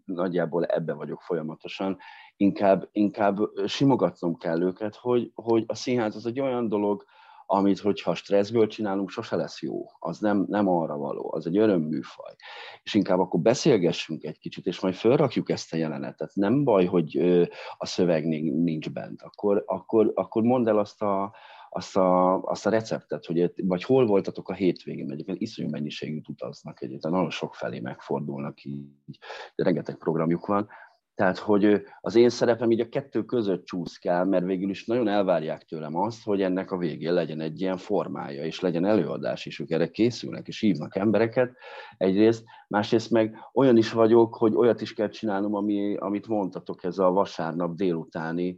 [0.05, 1.97] nagyjából ebbe vagyok folyamatosan,
[2.35, 7.05] inkább, inkább simogatnom kell őket, hogy, hogy a színház az egy olyan dolog,
[7.49, 9.85] amit, hogyha stresszből csinálunk, sose lesz jó.
[9.99, 12.35] Az nem, nem arra való, az egy örömműfaj.
[12.83, 16.31] És inkább akkor beszélgessünk egy kicsit, és majd felrakjuk ezt a jelenetet.
[16.33, 17.17] Nem baj, hogy
[17.77, 19.21] a szöveg nincs bent.
[19.21, 21.35] Akkor, akkor, akkor mondd el azt a,
[21.69, 26.81] azt a, azt a receptet, hogy vagy hol voltatok a hétvégén, egyébként iszonyú mennyiségű utaznak
[26.81, 29.17] egyébként, nagyon sok felé megfordulnak így,
[29.55, 30.69] de rengeteg programjuk van,
[31.17, 35.63] tehát, hogy az én szerepem így a kettő között csúszkál, mert végül is nagyon elvárják
[35.63, 39.71] tőlem azt, hogy ennek a végén legyen egy ilyen formája, és legyen előadás is, ők
[39.71, 41.55] erre készülnek, és hívnak embereket
[41.97, 46.97] egyrészt, másrészt meg olyan is vagyok, hogy olyat is kell csinálnom, ami, amit mondtatok, ez
[46.97, 48.57] a vasárnap délutáni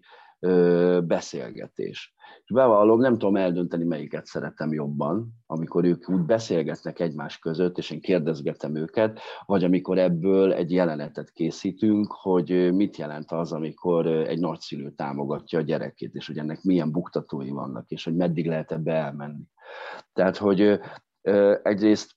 [1.04, 2.13] beszélgetés.
[2.43, 7.91] És bevallom, nem tudom eldönteni, melyiket szeretem jobban, amikor ők úgy beszélgetnek egymás között, és
[7.91, 14.39] én kérdezgetem őket, vagy amikor ebből egy jelenetet készítünk, hogy mit jelent az, amikor egy
[14.39, 18.93] nagyszülő támogatja a gyerekét, és hogy ennek milyen buktatói vannak, és hogy meddig lehet ebbe
[18.93, 19.43] elmenni.
[20.13, 20.80] Tehát, hogy
[21.63, 22.12] egyrészt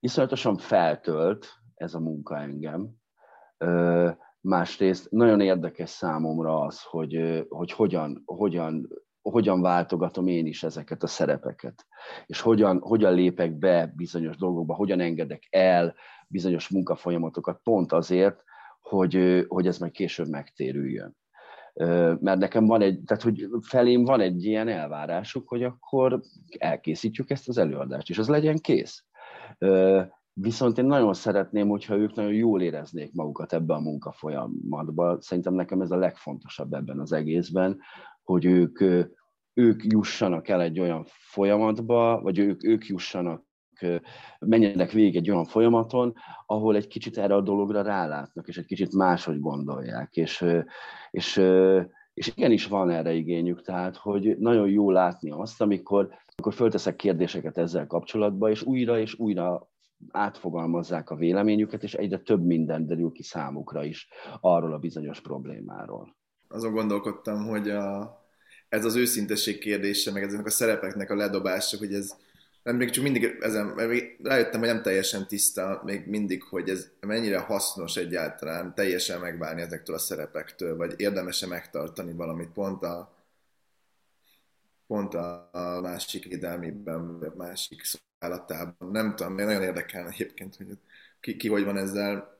[0.00, 2.90] iszonyatosan feltölt ez a munka engem,
[4.44, 8.88] másrészt nagyon érdekes számomra az, hogy, hogy hogyan, hogyan
[9.30, 11.86] hogyan váltogatom én is ezeket a szerepeket,
[12.26, 15.94] és hogyan, hogyan lépek be bizonyos dolgokba, hogyan engedek el
[16.28, 18.42] bizonyos munkafolyamatokat pont azért,
[18.80, 21.16] hogy, hogy ez meg később megtérüljön.
[22.20, 26.20] Mert nekem van egy, tehát hogy felém van egy ilyen elvárásuk, hogy akkor
[26.58, 29.04] elkészítjük ezt az előadást, és az legyen kész.
[30.34, 35.20] Viszont én nagyon szeretném, hogyha ők nagyon jól éreznék magukat ebben a munkafolyamatban.
[35.20, 37.80] Szerintem nekem ez a legfontosabb ebben az egészben,
[38.22, 38.80] hogy ők,
[39.54, 43.44] ők jussanak el egy olyan folyamatba, vagy ők, ők jussanak,
[44.38, 46.14] menjenek végig egy olyan folyamaton,
[46.46, 50.16] ahol egy kicsit erre a dologra rálátnak, és egy kicsit máshogy gondolják.
[50.16, 50.44] És,
[51.10, 51.36] és,
[52.14, 57.58] és igenis van erre igényük, tehát hogy nagyon jó látni azt, amikor, amikor fölteszek kérdéseket
[57.58, 59.72] ezzel kapcsolatban, és újra és újra
[60.10, 64.08] átfogalmazzák a véleményüket, és egyre több minden derül ki számukra is
[64.40, 66.16] arról a bizonyos problémáról.
[66.48, 68.18] Azon gondolkodtam, hogy a,
[68.68, 72.16] ez az őszintesség kérdése, meg ezeknek a szerepeknek a ledobása, hogy ez
[72.64, 76.90] nem még csak mindig ezen, még rájöttem, hogy nem teljesen tiszta még mindig, hogy ez
[77.00, 83.14] mennyire hasznos egyáltalán teljesen megválni ezektől a szerepektől, vagy érdemes-e megtartani valamit pont a,
[84.86, 87.82] pont a, a másik védelmében, vagy a másik
[88.24, 88.90] szolgálatában.
[88.90, 90.66] Nem tudom, nagyon érdekelne egyébként, hogy
[91.20, 92.32] ki, ki hogy van ezzel,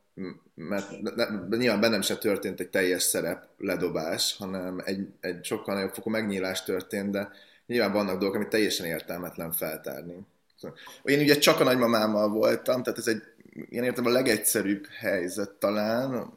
[0.55, 5.75] mert ne, ne, nyilván bennem se történt egy teljes szerep ledobás, hanem egy, egy sokkal
[5.75, 7.31] nagyobb fokú megnyílás történt, de
[7.67, 10.27] nyilván vannak dolgok, amit teljesen értelmetlen feltárni.
[11.05, 13.23] Én ugye csak a nagymamámmal voltam, tehát ez egy
[13.71, 16.35] én értem a legegyszerűbb helyzet talán,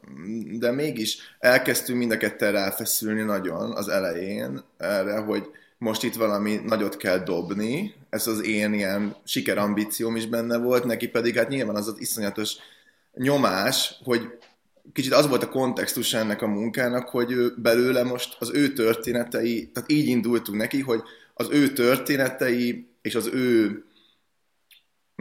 [0.58, 6.60] de mégis elkezdtünk mind a ketten ráfeszülni nagyon az elején erre, hogy most itt valami
[6.64, 11.76] nagyot kell dobni, ez az én ilyen sikerambícióm is benne volt, neki pedig hát nyilván
[11.76, 12.56] az az iszonyatos
[13.14, 14.38] nyomás, hogy
[14.92, 19.70] kicsit az volt a kontextus ennek a munkának, hogy ő belőle most az ő történetei,
[19.72, 21.02] tehát így indultunk neki, hogy
[21.34, 23.84] az ő történetei és az ő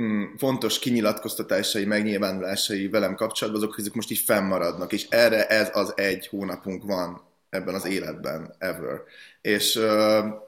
[0.01, 5.93] mm, fontos kinyilatkoztatásai, megnyilvánulásai velem kapcsolatban, azok, azok most így fennmaradnak, és erre ez az
[5.95, 9.01] egy hónapunk van ebben az életben, ever.
[9.41, 9.79] És,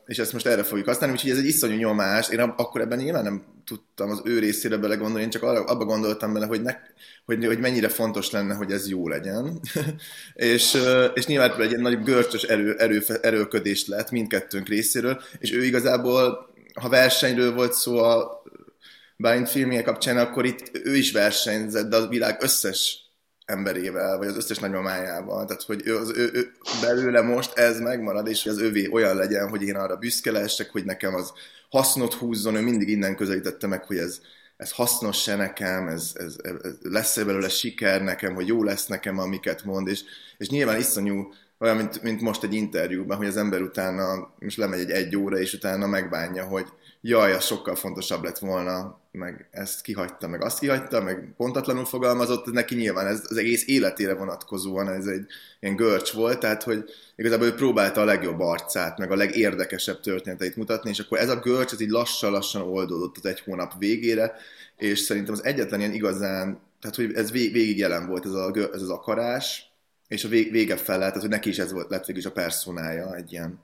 [0.05, 2.29] és ezt most erre fogjuk használni, úgyhogy ez egy iszonyú nyomás.
[2.29, 6.33] Én akkor ebben nyilván nem tudtam az ő részére belegondolni, én csak arra, abba gondoltam
[6.33, 6.75] bele, hogy, ne,
[7.25, 9.59] hogy, hogy mennyire fontos lenne, hogy ez jó legyen.
[10.33, 10.77] és,
[11.13, 16.89] és nyilván egy nagy görcsös erő, erő, erőködés lett mindkettőnk részéről, és ő igazából, ha
[16.89, 18.43] versenyről volt szó a
[19.21, 23.08] Bálint filmje kapcsán, akkor itt ő is versenyzett, de a világ összes
[23.49, 25.45] emberével, vagy az összes nagymamájával.
[25.45, 29.15] Tehát, hogy ő, az, ő, ő, belőle most ez megmarad, és hogy az övé olyan
[29.15, 31.33] legyen, hogy én arra büszke lehessek, hogy nekem az
[31.69, 34.19] hasznot húzzon, ő mindig innen közelítette meg, hogy ez,
[34.57, 39.19] ez hasznos se nekem, ez, ez, ez lesz-e belőle siker nekem, hogy jó lesz nekem,
[39.19, 40.01] amiket mond, és,
[40.37, 44.79] és nyilván iszonyú, olyan, mint, mint most egy interjúban, hogy az ember utána most lemegy
[44.79, 46.67] egy egy óra, és utána megbánja, hogy
[47.01, 52.45] jaj, az sokkal fontosabb lett volna, meg ezt kihagyta, meg azt kihagyta, meg pontatlanul fogalmazott,
[52.45, 55.25] neki nyilván ez az egész életére vonatkozóan ez egy
[55.59, 56.83] ilyen görcs volt, tehát hogy
[57.15, 61.39] igazából ő próbálta a legjobb arcát, meg a legérdekesebb történeteit mutatni, és akkor ez a
[61.39, 64.35] görcs, ez így lassan-lassan oldódott az egy hónap végére,
[64.77, 68.81] és szerintem az egyetlen ilyen igazán, tehát hogy ez végig jelen volt ez, a, ez
[68.81, 69.63] az akarás,
[70.07, 73.15] és a vége fel tehát hogy neki is ez volt, lett végig is a personája,
[73.15, 73.61] egy ilyen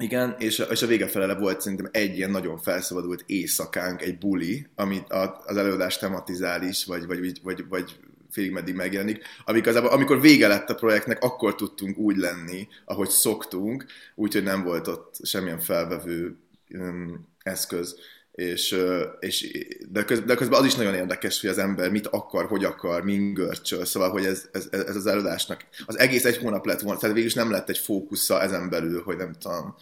[0.00, 4.18] igen, és a, és a vége felele volt szerintem egy ilyen nagyon felszabadult éjszakánk, egy
[4.18, 5.12] buli, amit
[5.46, 7.96] az előadás tematizál is, vagy, vagy, vagy, vagy
[8.30, 13.84] félig meddig megjelenik, amikor, amikor vége lett a projektnek, akkor tudtunk úgy lenni, ahogy szoktunk,
[14.14, 16.36] úgyhogy nem volt ott semmilyen felvevő
[16.70, 17.96] um, eszköz.
[18.40, 18.76] És,
[19.18, 22.64] és de, közben, de közben az is nagyon érdekes, hogy az ember mit akar, hogy
[22.64, 26.80] akar, min görcsöl, szóval, hogy ez, ez, ez az előadásnak az egész egy hónap lett
[26.80, 29.76] volna, tehát végül is nem lett egy fókusza ezen belül, hogy nem tudom,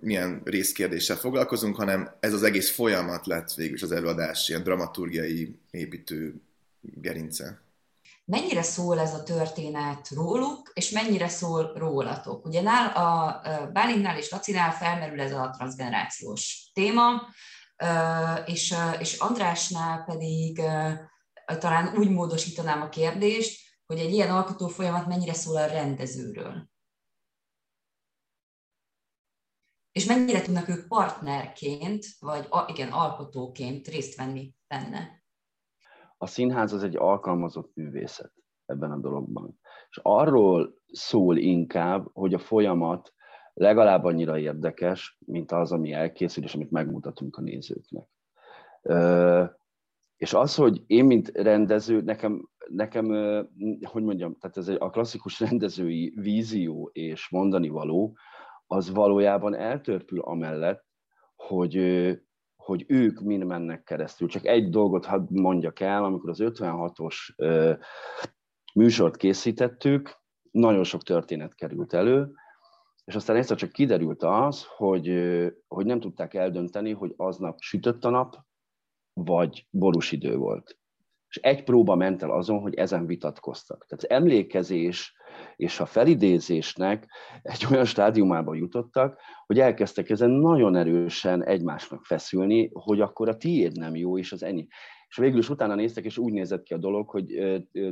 [0.00, 6.34] milyen részkérdéssel foglalkozunk, hanem ez az egész folyamat lett végül az előadás ilyen dramaturgiai építő
[6.80, 7.60] gerince.
[8.30, 12.46] Mennyire szól ez a történet róluk, és mennyire szól rólatok?
[12.46, 13.40] Ugye nál, a
[13.72, 17.22] Bálintnál és Lacinál felmerül ez a transgenerációs téma,
[18.44, 20.62] és, és Andrásnál pedig
[21.58, 26.70] talán úgy módosítanám a kérdést, hogy egy ilyen alkotó folyamat mennyire szól a rendezőről.
[29.92, 35.17] És mennyire tudnak ők partnerként, vagy igen, alkotóként részt venni benne?
[36.18, 38.32] A színház az egy alkalmazott művészet
[38.66, 39.58] ebben a dologban.
[39.88, 43.12] És arról szól inkább, hogy a folyamat
[43.54, 48.08] legalább annyira érdekes, mint az, ami elkészül, és amit megmutatunk a nézőknek.
[50.16, 53.06] És az, hogy én, mint rendező, nekem, nekem
[53.82, 58.16] hogy mondjam, tehát ez a klasszikus rendezői vízió és mondani való,
[58.66, 60.84] az valójában eltörpül amellett,
[61.36, 61.76] hogy,
[62.68, 64.28] hogy ők mind mennek keresztül.
[64.28, 67.14] Csak egy dolgot hadd mondjak el, amikor az 56-os
[68.74, 72.30] műsort készítettük, nagyon sok történet került elő,
[73.04, 75.08] és aztán egyszer csak kiderült az, hogy,
[75.68, 78.36] hogy nem tudták eldönteni, hogy aznap sütött a nap,
[79.12, 80.78] vagy borús idő volt.
[81.28, 83.86] És egy próba ment el azon, hogy ezen vitatkoztak.
[83.88, 85.16] Tehát emlékezés
[85.56, 87.06] és a felidézésnek
[87.42, 93.76] egy olyan stádiumába jutottak, hogy elkezdtek ezen nagyon erősen egymásnak feszülni, hogy akkor a tiéd
[93.76, 94.66] nem jó, és az ennyi.
[95.08, 97.26] És végül is utána néztek, és úgy nézett ki a dolog, hogy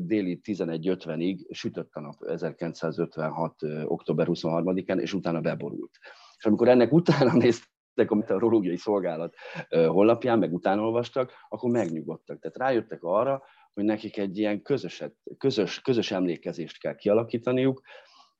[0.01, 3.55] déli 11.50-ig sütött a nap 1956.
[3.85, 5.91] október 23-án, és utána beborult.
[6.39, 9.35] És amikor ennek utána néztek, a meteorológiai szolgálat
[9.69, 12.39] honlapján, meg utána olvastak, akkor megnyugodtak.
[12.39, 13.43] Tehát rájöttek arra,
[13.75, 17.81] hogy nekik egy ilyen közöset, közös, közös emlékezést kell kialakítaniuk,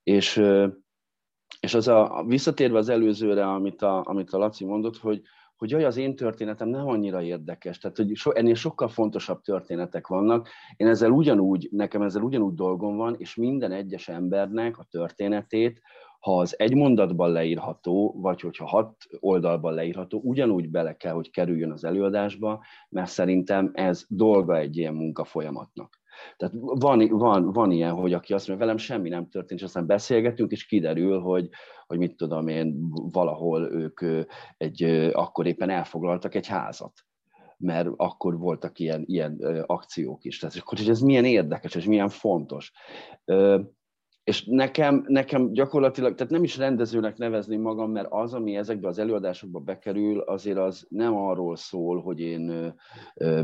[0.03, 0.43] és,
[1.61, 5.23] és az a, visszatérve az előzőre, amit a, amit a Laci mondott, hogy,
[5.57, 10.07] hogy jaj, az én történetem nem annyira érdekes, tehát hogy so, ennél sokkal fontosabb történetek
[10.07, 10.49] vannak.
[10.77, 15.83] Én ezzel ugyanúgy, nekem ezzel ugyanúgy dolgom van, és minden egyes embernek a történetét,
[16.21, 21.71] ha az egy mondatban leírható, vagy hogyha hat oldalban leírható, ugyanúgy bele kell, hogy kerüljön
[21.71, 26.01] az előadásba, mert szerintem ez dolga egy ilyen munkafolyamatnak.
[26.37, 29.87] Tehát van, van, van ilyen, hogy aki azt mondja, velem semmi nem történt, és aztán
[29.87, 31.49] beszélgetünk, és kiderül, hogy,
[31.87, 34.27] hogy mit tudom én, valahol ők
[34.57, 36.93] egy, akkor éppen elfoglaltak egy házat
[37.59, 40.39] mert akkor voltak ilyen, ilyen akciók is.
[40.39, 42.73] Tehát akkor, hogy ez milyen érdekes, és milyen fontos
[44.27, 48.99] és nekem, nekem gyakorlatilag, tehát nem is rendezőnek nevezni magam, mert az, ami ezekbe az
[48.99, 52.75] előadásokba bekerül, azért az nem arról szól, hogy én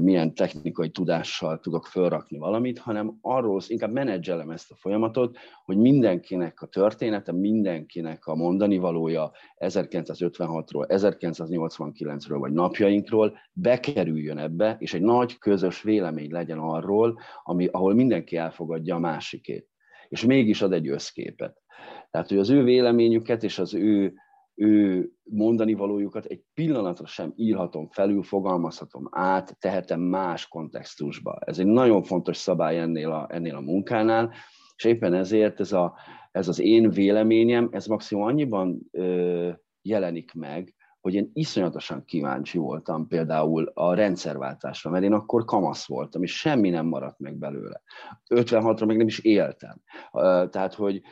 [0.00, 6.62] milyen technikai tudással tudok felrakni valamit, hanem arról, inkább menedzselem ezt a folyamatot, hogy mindenkinek
[6.62, 15.38] a története, mindenkinek a mondani valója 1956-ról, 1989-ről vagy napjainkról bekerüljön ebbe, és egy nagy
[15.38, 19.70] közös vélemény legyen arról, ami, ahol mindenki elfogadja a másikét
[20.12, 21.62] és mégis ad egy összképet.
[22.10, 24.14] Tehát, hogy az ő véleményüket és az ő,
[24.54, 31.38] ő mondani valójukat egy pillanatra sem írhatom felül, fogalmazhatom át, tehetem más kontextusba.
[31.40, 34.32] Ez egy nagyon fontos szabály ennél a, ennél a munkánál,
[34.76, 35.94] és éppen ezért ez, a,
[36.30, 39.50] ez az én véleményem, ez maximum annyiban ö,
[39.82, 46.22] jelenik meg, hogy én iszonyatosan kíváncsi voltam például a rendszerváltásra, mert én akkor kamasz voltam,
[46.22, 47.82] és semmi nem maradt meg belőle.
[48.34, 49.80] 56-ra még nem is éltem.
[50.50, 51.02] Tehát, hogy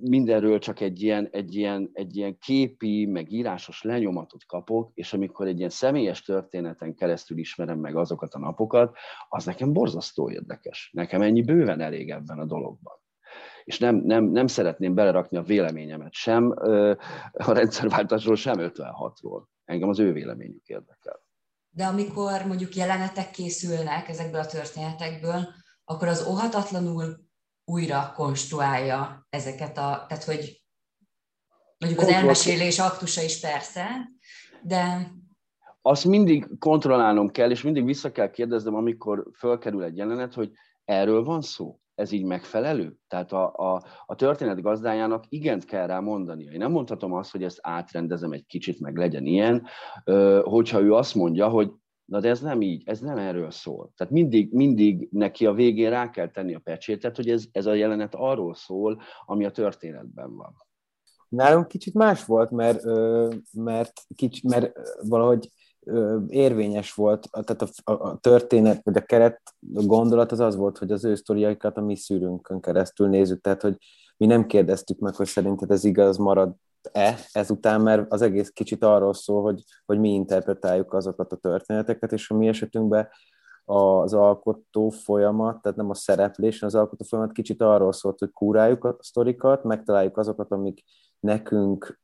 [0.00, 5.46] mindenről csak egy ilyen, egy, ilyen, egy ilyen képi, meg írásos lenyomatot kapok, és amikor
[5.46, 8.96] egy ilyen személyes történeten keresztül ismerem meg azokat a napokat,
[9.28, 10.90] az nekem borzasztó érdekes.
[10.92, 13.06] Nekem ennyi bőven elég ebben a dologban
[13.68, 16.50] és nem, nem, nem szeretném belerakni a véleményemet sem
[17.32, 19.42] a rendszerváltásról, sem 56-ról.
[19.64, 21.22] Engem az ő véleményük érdekel.
[21.70, 25.48] De amikor mondjuk jelenetek készülnek ezekből a történetekből,
[25.84, 27.20] akkor az óhatatlanul
[27.64, 30.62] újra konstruálja ezeket a, tehát hogy
[31.78, 33.86] mondjuk az elmesélés aktusa is persze,
[34.62, 35.12] de...
[35.82, 40.52] Azt mindig kontrollálnom kell, és mindig vissza kell kérdeznem, amikor fölkerül egy jelenet, hogy
[40.84, 41.80] erről van szó?
[41.98, 42.96] Ez így megfelelő?
[43.08, 46.50] Tehát a, a, a történet gazdájának igent kell rá mondania.
[46.50, 49.66] Én nem mondhatom azt, hogy ezt átrendezem egy kicsit, meg legyen ilyen,
[50.42, 51.70] hogyha ő azt mondja, hogy
[52.04, 53.92] na de ez nem így, ez nem erről szól.
[53.96, 57.74] Tehát mindig, mindig neki a végén rá kell tenni a pecsétet, hogy ez, ez a
[57.74, 60.54] jelenet arról szól, ami a történetben van.
[61.28, 62.82] Nálunk kicsit más volt, mert,
[63.52, 65.50] mert, kicsi, mert valahogy
[66.28, 69.40] érvényes volt, tehát a, a, a történet, vagy a keret
[69.74, 73.62] a gondolat az az volt, hogy az ő sztoriaikat a mi szűrünkön keresztül nézzük, tehát
[73.62, 73.76] hogy
[74.16, 79.14] mi nem kérdeztük meg, hogy szerinted ez igaz marad-e ezután, mert az egész kicsit arról
[79.14, 83.08] szól, hogy, hogy mi interpretáljuk azokat a történeteket, és a mi esetünkben
[83.64, 88.84] az alkotó folyamat, tehát nem a szereplés, az alkotó folyamat kicsit arról szólt, hogy kúráljuk
[88.84, 90.84] a sztorikat, megtaláljuk azokat, amik
[91.20, 92.00] nekünk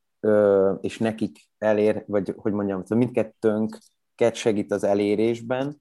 [0.81, 5.81] és nekik elér, vagy hogy mondjam, mindkettőnket segít az elérésben,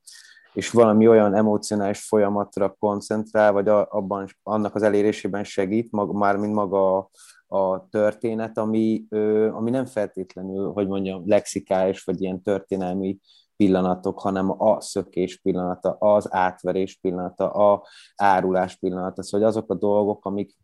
[0.54, 6.98] és valami olyan emocionális folyamatra koncentrál, vagy abban, annak az elérésében segít, mag, mint maga
[6.98, 7.10] a,
[7.58, 9.06] a történet, ami,
[9.52, 13.20] ami nem feltétlenül, hogy mondjam, lexikális, vagy ilyen történelmi
[13.56, 20.26] pillanatok, hanem a szökés pillanata, az átverés pillanata, a árulás pillanata, szóval azok a dolgok,
[20.26, 20.58] amik,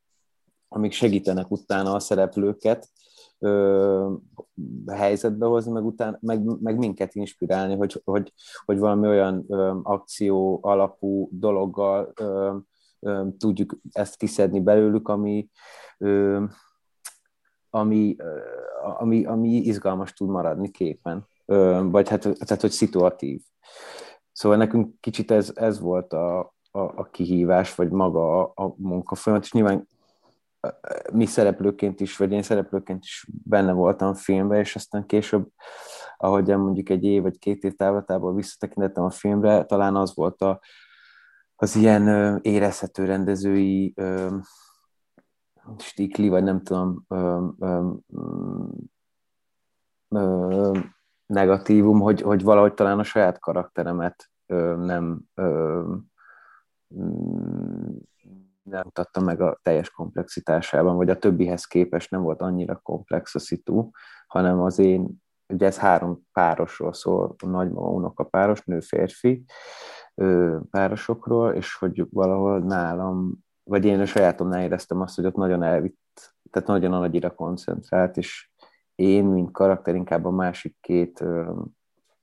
[0.68, 2.90] amik segítenek utána a szereplőket,
[3.40, 4.14] ö,
[4.88, 8.34] helyzetbe hozni, meg, után, meg, meg minket inspirálni, hogy, hogy,
[8.66, 12.58] hogy valami olyan ö, akció alapú dologgal ö,
[13.00, 15.50] ö, tudjuk ezt kiszedni belőlük, ami,
[15.98, 16.44] ö,
[17.70, 18.40] ami, ö,
[18.98, 23.42] ami, ami izgalmas tud maradni képen, ö, vagy hát, tehát, hogy szituatív.
[24.32, 26.40] Szóval nekünk kicsit ez, ez volt a,
[26.72, 29.88] a, a kihívás, vagy maga a, a munkafolyamat, és nyilván
[31.14, 35.48] mi szereplőként is, vagy én szereplőként is benne voltam filmben, és aztán később,
[36.18, 40.60] ahogy mondjuk egy év vagy két év távlatából visszatekintettem a filmre, talán az volt a,
[41.56, 43.94] az ilyen érezhető rendezői
[45.78, 47.06] stikli, vagy nem tudom,
[50.10, 50.80] ö,
[51.26, 54.32] negatívum, hogy, hogy valahogy talán a saját karakteremet
[54.78, 55.94] nem ö,
[58.70, 63.40] nem mutatta meg a teljes komplexitásában, vagy a többihez képest nem volt annyira komplex a
[63.40, 63.90] szitu,
[64.28, 69.44] hanem az én, ugye ez három párosról szól, nagymama, unoka páros, nő-férfi
[70.70, 76.36] párosokról, és hogy valahol nálam, vagy én a sajátomnál éreztem azt, hogy ott nagyon elvitt,
[76.52, 78.50] tehát nagyon a nagyira koncentrált, és
[78.96, 81.24] én, mint karakter, inkább a másik két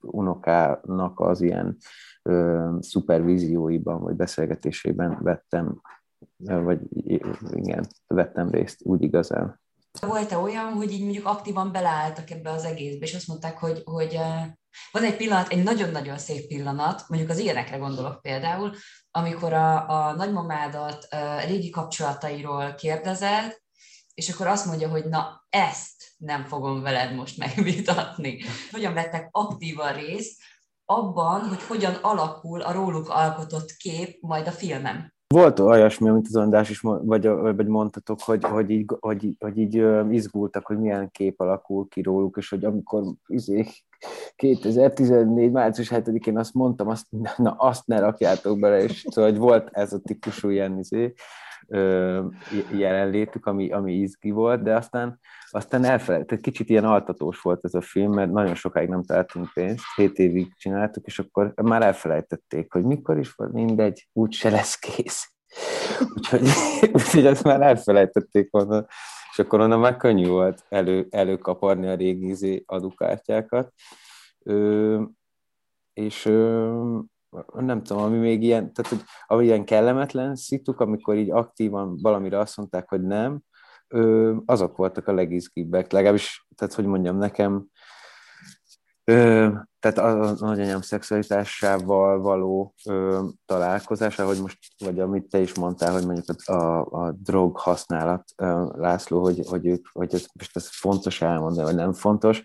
[0.01, 1.77] unokának az ilyen
[2.23, 5.81] ö, szupervízióiban, vagy beszélgetésében vettem,
[6.37, 6.81] vagy
[7.51, 9.61] igen, vettem részt úgy igazán.
[10.01, 14.19] Volt-e olyan, hogy így mondjuk aktívan beleálltak ebbe az egészbe, és azt mondták, hogy, hogy
[14.93, 18.73] van egy pillanat, egy nagyon-nagyon szép pillanat, mondjuk az ilyenekre gondolok például,
[19.11, 23.65] amikor a, a nagymamádat a régi kapcsolatairól kérdezed,
[24.15, 28.43] és akkor azt mondja, hogy na ezt nem fogom veled most megvitatni.
[28.71, 30.43] Hogyan vettek aktívan részt
[30.85, 35.15] abban, hogy hogyan alakul a róluk alkotott kép majd a filmem?
[35.35, 39.85] Volt olyasmi, amit az András is vagy, vagy mondtatok, hogy, hogy, így, hogy, hogy így
[40.11, 43.67] izgultak, hogy milyen kép alakul ki róluk, és hogy amikor izé,
[44.37, 45.51] 2014.
[45.51, 47.07] március 7-én azt mondtam, azt,
[47.37, 51.15] na azt ne rakjátok bele, és szóval hogy volt ez a típusú ilyen izé,
[52.73, 57.81] jelenlétük, ami, ami izgi volt, de aztán, aztán elfelejtett, kicsit ilyen altatós volt ez a
[57.81, 62.85] film, mert nagyon sokáig nem találtunk pénzt, hét évig csináltuk, és akkor már elfelejtették, hogy
[62.85, 65.31] mikor is volt, mindegy, úgyse lesz kész.
[66.15, 66.49] Úgyhogy,
[66.93, 68.87] úgyhogy ezt már elfelejtették volna,
[69.33, 73.73] és akkor onnan már könnyű volt elő, előkaparni a régi izé adukártyákat.
[74.45, 75.03] Ö,
[75.93, 76.99] és ö,
[77.55, 82.39] nem tudom, ami még ilyen, tehát hogy ami ilyen kellemetlen szituk, amikor így aktívan valamire
[82.39, 83.41] azt mondták, hogy nem,
[84.45, 87.67] azok voltak a legizgibbek, legalábbis, tehát hogy mondjam, nekem
[89.09, 89.49] Ö,
[89.79, 95.93] tehát a, a nagyanyám szexualitásával való ö, találkozása, hogy most, vagy amit te is mondtál,
[95.93, 100.57] hogy mondjuk a, a, a drog használat, ö, László, hogy, hogy, ők, hogy ez, most
[100.57, 102.43] ez fontos elmondani, vagy nem fontos.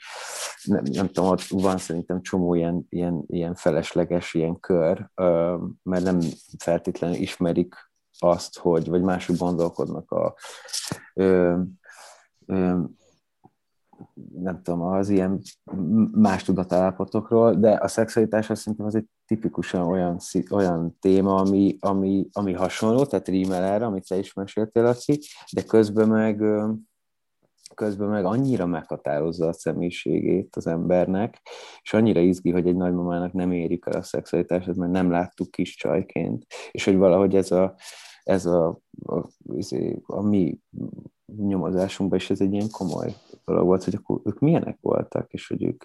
[0.64, 6.04] Nem, nem tudom, ott van szerintem csomó ilyen, ilyen, ilyen felesleges ilyen kör, ö, mert
[6.04, 6.20] nem
[6.58, 7.76] feltétlenül ismerik
[8.20, 10.36] azt, hogy, vagy mások gondolkodnak a
[11.14, 11.60] ö,
[12.46, 12.80] ö,
[14.34, 15.42] nem tudom, az ilyen
[16.12, 20.18] más tudatállapotokról, de a szexualitás azt szerintem az egy tipikusan olyan,
[20.50, 25.20] olyan téma, ami, ami, ami hasonló, tehát rímel erre, amit te is meséltél, Laci,
[25.52, 26.44] de közben meg,
[27.76, 31.42] közben meg annyira meghatározza a személyiségét az embernek,
[31.82, 35.76] és annyira izgi, hogy egy nagymamának nem érik el a szexualitását, mert nem láttuk kis
[35.76, 37.76] csajként, és hogy valahogy ez a,
[38.24, 40.60] ez a, a, a, a mi
[41.38, 43.16] nyomozásunkban is ez egy ilyen komoly
[43.46, 45.84] dolog volt, hogy akkor ők milyenek voltak, és hogy ők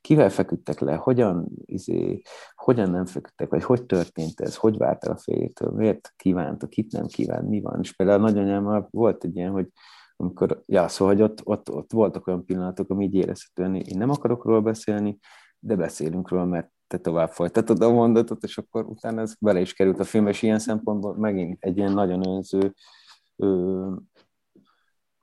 [0.00, 2.22] kivel feküdtek le, hogyan, izé,
[2.54, 7.06] hogyan nem feküdtek, vagy hogy történt ez, hogy vártak a férjétől, miért kívántak, kit nem
[7.06, 7.78] kívánt, mi van.
[7.82, 9.68] És például a nagyanyámmal volt egy ilyen, hogy
[10.16, 14.10] amikor, ja, szóval, hogy ott, ott, ott voltak olyan pillanatok, ami így érezhetően, én nem
[14.10, 15.18] akarok róla beszélni,
[15.58, 19.72] de beszélünk róla, mert te tovább folytatod a mondatot, és akkor utána ez bele is
[19.72, 22.74] került a film, és ilyen szempontból megint egy ilyen nagyon önző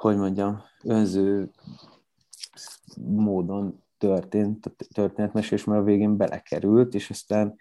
[0.02, 1.52] hogy mondjam, önző
[3.02, 7.56] módon történt a történetmesés, mert a végén belekerült, és aztán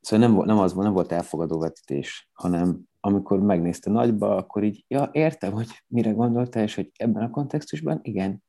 [0.00, 5.08] szóval nem, nem az nem volt elfogadó vetítés, hanem amikor megnézte nagyba, akkor így, ja,
[5.12, 8.42] értem, hogy mire gondoltál, és hogy ebben a kontextusban, igen,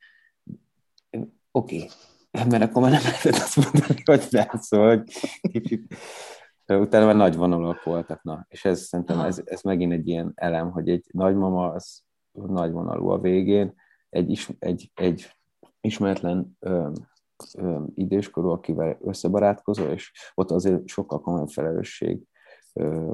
[1.51, 1.85] oké,
[2.31, 2.47] okay.
[2.49, 5.95] mert akkor már nem lehetett azt mondani, hogy nem, szóval, hogy kicsit,
[6.67, 10.71] utána már nagy vonalak voltak, na, és ez szerintem ez, ez megint egy ilyen elem,
[10.71, 13.73] hogy egy nagymama az nagyvonalú a végén,
[14.09, 15.32] egy, is, egy, egy
[15.82, 16.91] ismeretlen ö,
[17.95, 22.19] időskorú, akivel összebarátkozol, és ott azért sokkal komolyabb felelősség,
[22.73, 23.13] ö,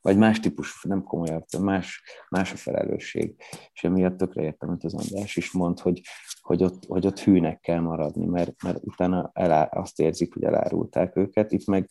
[0.00, 3.34] vagy más típus, nem komolyabb, más, más a felelősség.
[3.72, 6.00] És emiatt tökre értem, hogy az András is mond, hogy,
[6.40, 11.16] hogy, ott, hogy ott hűnek kell maradni, mert, mert utána elá, azt érzik, hogy elárulták
[11.16, 11.52] őket.
[11.52, 11.88] Itt meg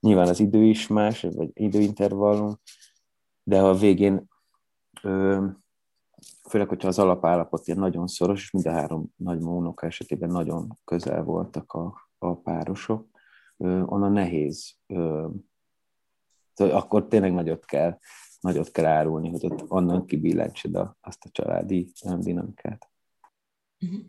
[0.00, 2.60] nyilván az idő is más, vagy időintervallum,
[3.42, 4.28] de a végén
[6.48, 10.78] főleg, hogyha az alapállapot ilyen nagyon szoros, és mind a három nagy unoka esetében nagyon
[10.84, 13.08] közel voltak a, a párosok,
[13.56, 14.74] onnan nehéz.
[16.54, 17.98] Akkor tényleg nagyot kell,
[18.40, 22.90] nagyot kell árulni, hogy ott onnan kibillentsed azt a családi dinamikát.
[23.80, 24.00] Uh-huh.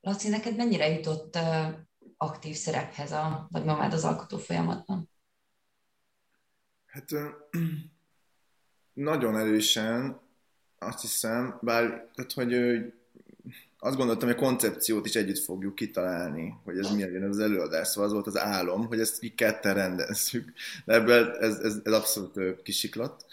[0.00, 1.38] Laci, neked mennyire jutott
[2.16, 5.10] aktív szerephez a nagymamád az alkotó folyamatban?
[6.86, 7.10] Hát
[8.94, 10.20] nagyon erősen
[10.78, 12.54] azt hiszem, bár tehát, hogy
[13.78, 18.04] azt gondoltam, hogy a koncepciót is együtt fogjuk kitalálni, hogy ez milyen az előadás, szóval
[18.04, 20.52] az volt az álom, hogy ezt így ketten rendezzük,
[20.84, 23.26] de ebből ez, ez, ez abszolút kisiklott,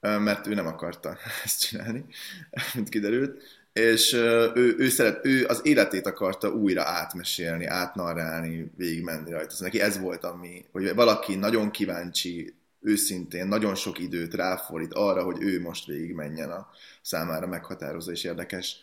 [0.00, 2.04] mert ő nem akarta ezt csinálni,
[2.74, 3.42] mint kiderült,
[3.72, 9.50] és ő, ő, szeret, ő az életét akarta újra átmesélni, átnarrálni, végigmenni rajta.
[9.50, 12.54] Szóval neki ez volt, ami, hogy valaki nagyon kíváncsi,
[12.84, 16.68] őszintén nagyon sok időt ráfordít arra, hogy ő most végigmenjen a
[17.02, 18.76] számára meghatározó és érdekes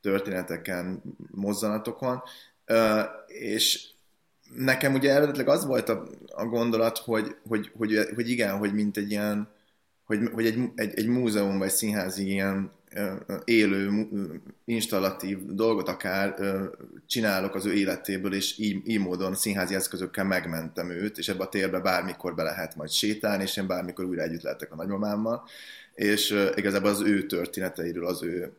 [0.00, 2.22] történeteken, mozzanatokon,
[3.26, 3.86] és
[4.54, 8.96] nekem ugye eredetileg az volt a, a gondolat, hogy, hogy, hogy, hogy igen, hogy mint
[8.96, 9.48] egy ilyen,
[10.04, 12.72] hogy, hogy egy, egy, egy múzeum vagy színházi ilyen
[13.44, 14.08] élő,
[14.64, 16.34] installatív dolgot akár
[17.06, 21.48] csinálok az ő életéből, és így, így módon színházi eszközökkel megmentem őt, és ebbe a
[21.48, 25.48] térbe bármikor be lehet majd sétálni, és én bármikor újra együtt lehetek a nagymamámmal,
[25.94, 28.52] és igazából az ő történeteiről, az ő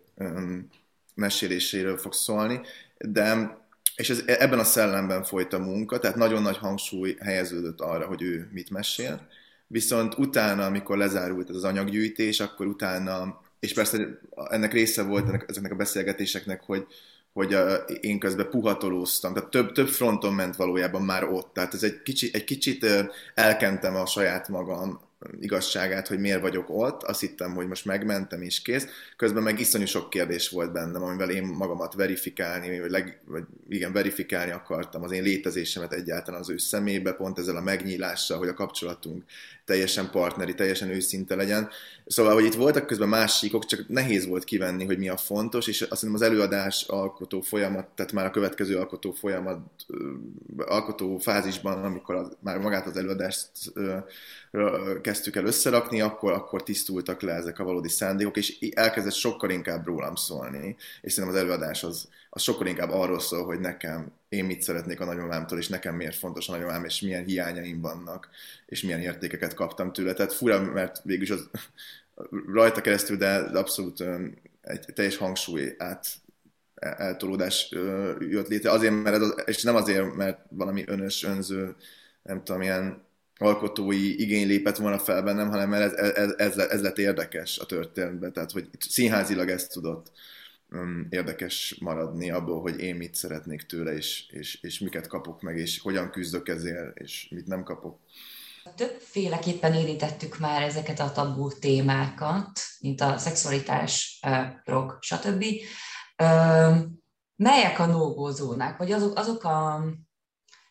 [1.15, 2.61] meséléséről fog szólni,
[2.97, 3.57] de
[3.95, 8.21] és ez, ebben a szellemben folyt a munka, tehát nagyon nagy hangsúly helyeződött arra, hogy
[8.21, 9.27] ő mit mesél,
[9.67, 15.45] viszont utána, amikor lezárult ez az anyaggyűjtés, akkor utána, és persze ennek része volt ennek,
[15.47, 16.85] ezeknek a beszélgetéseknek, hogy,
[17.33, 21.83] hogy a, én közben puhatolóztam, tehát több, több fronton ment valójában már ott, tehát ez
[21.83, 22.85] egy, kicsi, egy kicsit
[23.33, 25.05] elkentem a saját magam
[25.39, 28.87] igazságát, hogy miért vagyok ott, azt hittem, hogy most megmentem és kész.
[29.15, 33.91] Közben meg iszonyú sok kérdés volt bennem, amivel én magamat verifikálni, vagy, leg, vagy igen,
[33.91, 38.53] verifikálni akartam az én létezésemet egyáltalán az ő szemébe, pont ezzel a megnyílással, hogy a
[38.53, 39.23] kapcsolatunk
[39.67, 41.69] teljesen partneri, teljesen őszinte legyen.
[42.05, 45.81] Szóval, hogy itt voltak közben másikok, csak nehéz volt kivenni, hogy mi a fontos, és
[45.81, 49.59] azt hiszem az előadás alkotó folyamat, tehát már a következő alkotó folyamat,
[50.57, 53.49] alkotó fázisban, amikor az, már magát az előadást
[55.01, 59.85] kezdtük el összerakni, akkor, akkor tisztultak le ezek a valódi szándékok, és elkezdett sokkal inkább
[59.85, 62.07] rólam szólni, és szerintem az előadás az,
[62.37, 66.15] az sokkal inkább arról szól, hogy nekem, én mit szeretnék a nagymamámtól, és nekem miért
[66.15, 68.29] fontos a nagymamám, és milyen hiányaim vannak,
[68.65, 70.13] és milyen értékeket kaptam tőle.
[70.13, 71.49] Tehát fura, mert végülis az
[72.53, 74.03] rajta keresztül, de abszolút
[74.61, 76.07] egy teljes hangsúly át
[76.75, 77.69] eltolódás
[78.19, 78.71] jött létre.
[78.71, 81.75] Azért, mert ez és nem azért, mert valami önös, önző,
[82.23, 83.05] nem tudom, ilyen
[83.37, 87.65] alkotói igény lépett volna fel bennem, hanem mert ez, ez, ez, ez lett érdekes a
[87.65, 90.11] történetben, tehát hogy színházilag ezt tudott
[91.09, 95.79] érdekes maradni abból, hogy én mit szeretnék tőle, és, és, és miket kapok meg, és
[95.79, 97.99] hogyan küzdök ezért, és mit nem kapok.
[98.75, 104.19] Többféleképpen érintettük már ezeket a tabú témákat, mint a szexualitás,
[104.63, 105.45] drog, stb.
[107.35, 109.85] Melyek a nógózónák, vagy azok, azok a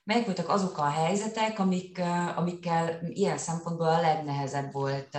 [0.04, 2.00] melyek voltak azok a helyzetek, amik,
[2.36, 5.18] amikkel ilyen szempontból a legnehezebb volt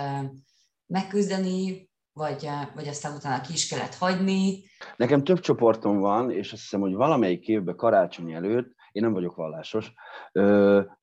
[0.86, 1.87] megküzdeni,
[2.18, 4.62] vagy, vagy aztán utána ki is kellett hagyni?
[4.96, 9.36] Nekem több csoportom van, és azt hiszem, hogy valamelyik évben karácsony előtt, én nem vagyok
[9.36, 9.92] vallásos,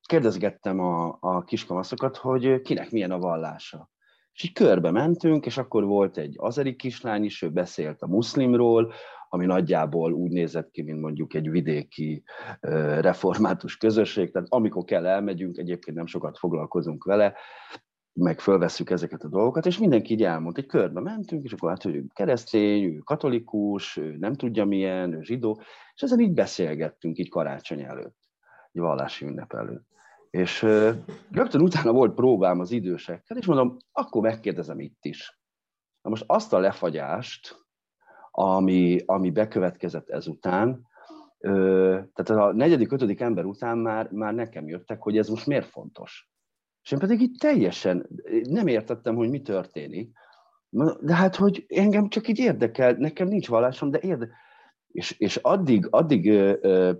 [0.02, 3.90] kérdezgettem a, a kiskamaszokat, hogy kinek milyen a vallása.
[4.32, 8.92] És így körbe mentünk, és akkor volt egy azeri kislány is, ő beszélt a muszlimról,
[9.28, 12.22] ami nagyjából úgy nézett ki, mint mondjuk egy vidéki
[13.00, 17.34] református közösség, tehát amikor kell elmegyünk, egyébként nem sokat foglalkozunk vele,
[18.16, 21.82] meg fölvesszük ezeket a dolgokat, és mindenki így elmondta, egy körbe mentünk, és akkor hát,
[21.82, 25.60] hogy ő keresztény, ő katolikus, ő nem tudja milyen, ő zsidó,
[25.94, 28.18] és ezen így beszélgettünk így karácsony előtt,
[28.72, 29.86] egy vallási ünnep előtt.
[30.30, 30.62] És
[31.30, 35.40] rögtön utána volt próbám az idősekkel, és mondom, akkor megkérdezem itt is.
[36.02, 37.66] Na most azt a lefagyást,
[38.30, 40.86] ami, ami bekövetkezett ezután,
[41.40, 46.30] tehát a negyedik, ötödik ember után már, már nekem jöttek, hogy ez most miért fontos.
[46.86, 48.08] És én pedig így teljesen
[48.48, 50.10] nem értettem, hogy mi történik.
[51.00, 54.34] De hát, hogy engem csak így érdekel, nekem nincs vallásom, de érdekel.
[54.92, 56.92] És, és addig, addig ö, ö,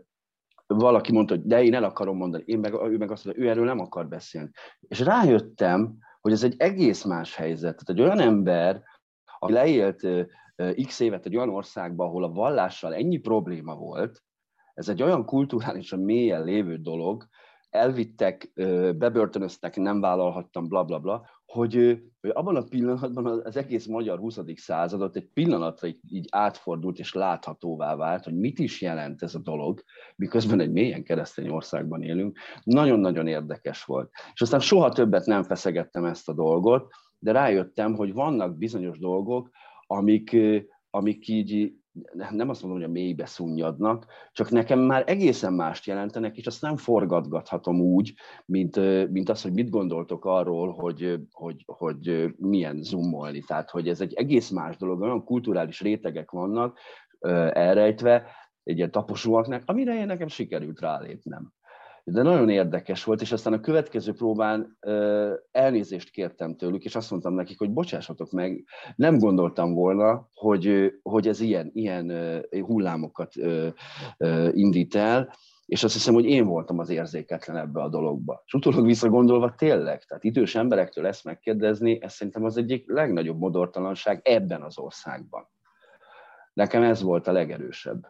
[0.66, 3.49] valaki mondta, hogy de én el akarom mondani, én meg, ő meg azt mondta, ő
[3.49, 4.51] erről nem akar beszélni.
[4.80, 7.84] És rájöttem, hogy ez egy egész más helyzet.
[7.84, 8.82] Tehát egy olyan ember,
[9.39, 10.07] aki leélt
[10.87, 14.22] x évet egy olyan országban, ahol a vallással ennyi probléma volt,
[14.74, 17.26] ez egy olyan kulturálisan mélyen lévő dolog,
[17.77, 18.53] elvittek,
[18.99, 24.39] bebörtönöztek, nem vállalhattam, bla bla bla, hogy, hogy abban a pillanatban az egész magyar 20.
[24.55, 29.83] századot egy pillanatra így, átfordult és láthatóvá vált, hogy mit is jelent ez a dolog,
[30.16, 32.39] miközben egy mélyen keresztény országban élünk.
[32.62, 34.11] Nagyon-nagyon érdekes volt.
[34.35, 39.51] És aztán soha többet nem feszegettem ezt a dolgot, de rájöttem, hogy vannak bizonyos dolgok,
[39.87, 40.37] amik,
[40.91, 41.74] amik így
[42.30, 46.62] nem azt mondom, hogy a mélybe szunnyadnak, csak nekem már egészen mást jelentenek, és azt
[46.62, 48.14] nem forgatgathatom úgy,
[48.47, 48.76] mint,
[49.11, 53.40] mint az, hogy mit gondoltok arról, hogy, hogy, hogy milyen zoomolni.
[53.40, 56.78] Tehát, hogy ez egy egész más dolog, olyan kulturális rétegek vannak
[57.53, 58.26] elrejtve,
[58.62, 61.53] egy ilyen taposóaknak, amire én nekem sikerült rálépnem
[62.09, 64.79] de nagyon érdekes volt, és aztán a következő próbán
[65.51, 68.65] elnézést kértem tőlük, és azt mondtam nekik, hogy bocsássatok meg,
[68.97, 72.13] nem gondoltam volna, hogy, hogy ez ilyen, ilyen
[72.51, 73.33] hullámokat
[74.51, 75.35] indít el,
[75.67, 78.43] és azt hiszem, hogy én voltam az érzéketlen ebbe a dologba.
[78.47, 84.21] És utólag visszagondolva tényleg, tehát idős emberektől ezt megkérdezni, ez szerintem az egyik legnagyobb modortalanság
[84.25, 85.49] ebben az országban.
[86.53, 88.07] Nekem ez volt a legerősebb.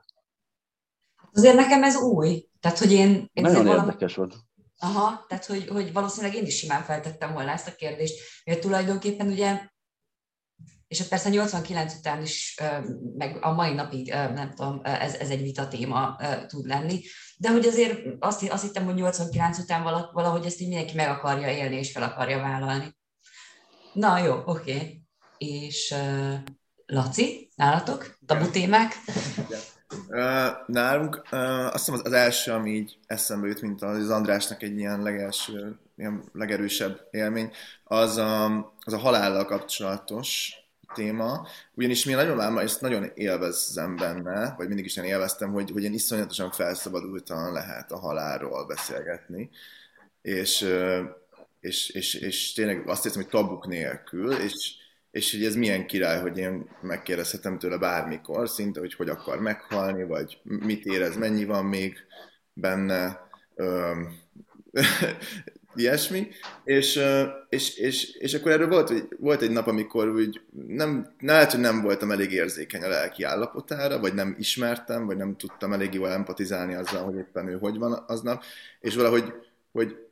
[1.37, 2.49] Azért nekem ez új.
[2.61, 3.31] Tehát, hogy én...
[3.33, 3.87] én Nagyon valami...
[3.87, 4.35] érdekes volt.
[4.79, 8.15] Aha, tehát, hogy, hogy valószínűleg én is simán feltettem volna ezt a kérdést,
[8.45, 9.61] mert tulajdonképpen ugye,
[10.89, 12.61] és persze 89 után is,
[13.17, 16.17] meg a mai napig, nem tudom, ez, ez egy vita téma
[16.47, 17.01] tud lenni,
[17.37, 19.83] de hogy azért azt, azt hittem, hogy 89 után
[20.13, 22.97] valahogy ezt így mindenki meg akarja élni, és fel akarja vállalni.
[23.93, 24.75] Na jó, oké.
[24.75, 25.03] Okay.
[25.39, 26.35] És uh,
[26.87, 28.19] Laci, nálatok?
[28.27, 28.93] Tabu témák?
[30.67, 31.23] Nálunk
[31.73, 36.25] azt hiszem az, első, ami így eszembe jut, mint az Andrásnak egy ilyen legelső, ilyen
[36.33, 37.53] legerősebb élmény,
[37.85, 38.45] az a,
[38.81, 40.55] az a halállal kapcsolatos
[40.95, 45.85] téma, ugyanis mi nagymamám ezt nagyon élvezzem benne, vagy mindig is én élveztem, hogy, hogy
[45.85, 49.51] én iszonyatosan felszabadultan lehet a halálról beszélgetni,
[50.23, 50.69] és,
[51.61, 54.75] és, és, és tényleg azt hiszem, hogy tabuk nélkül, és,
[55.17, 60.05] és hogy ez milyen király, hogy én megkérdezhetem tőle bármikor, szinte, hogy hogy akar meghalni,
[60.05, 61.97] vagy mit érez, mennyi van még
[62.53, 64.19] benne, öm,
[65.75, 66.29] ilyesmi,
[66.65, 67.01] és,
[67.49, 71.83] és, és, és akkor erről volt, volt egy nap, amikor úgy nem, lehet, hogy nem
[71.83, 76.75] voltam elég érzékeny a lelki állapotára, vagy nem ismertem, vagy nem tudtam elég jól empatizálni
[76.75, 78.43] azzal, hogy éppen ő hogy van aznap,
[78.81, 79.33] és valahogy
[79.73, 80.06] hogy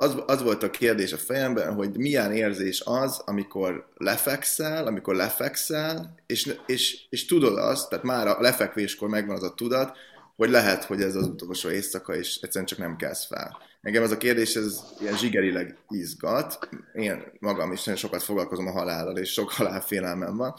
[0.00, 6.14] az, az volt a kérdés a fejemben, hogy milyen érzés az, amikor lefekszel, amikor lefekszel,
[6.26, 9.96] és, és, és tudod azt, tehát már a lefekvéskor megvan az a tudat,
[10.36, 13.58] hogy lehet, hogy ez az utolsó éjszaka, és egyszerűen csak nem kezd fel.
[13.82, 16.68] Engem ez a kérdés, ez ilyen zsigerileg izgat.
[16.94, 20.54] Én magam is nagyon sokat foglalkozom a halállal, és sok halálfélelmem van.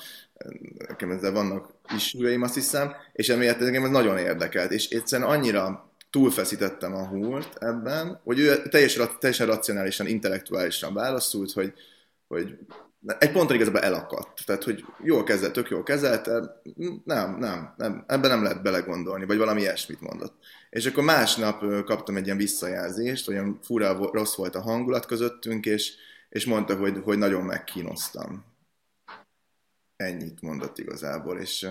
[0.88, 5.89] Nekem ezzel vannak isújaim, azt hiszem, és emiatt engem ez nagyon érdekelt, és egyszerűen annyira
[6.10, 11.74] túlfeszítettem a húrt ebben, hogy ő teljesen, teljesen racionálisan, intellektuálisan válaszolt, hogy,
[12.28, 12.58] hogy
[13.18, 14.46] egy ponton igazából elakadt.
[14.46, 16.62] Tehát, hogy jól kezdett, tök jól kezelte,
[17.04, 20.34] nem, nem, nem, ebben nem lehet belegondolni, vagy valami ilyesmit mondott.
[20.70, 25.94] És akkor másnap kaptam egy ilyen visszajelzést, olyan fura rossz volt a hangulat közöttünk, és,
[26.30, 28.46] és mondta, hogy, hogy nagyon megkínoztam.
[29.96, 31.70] Ennyit mondott igazából, és,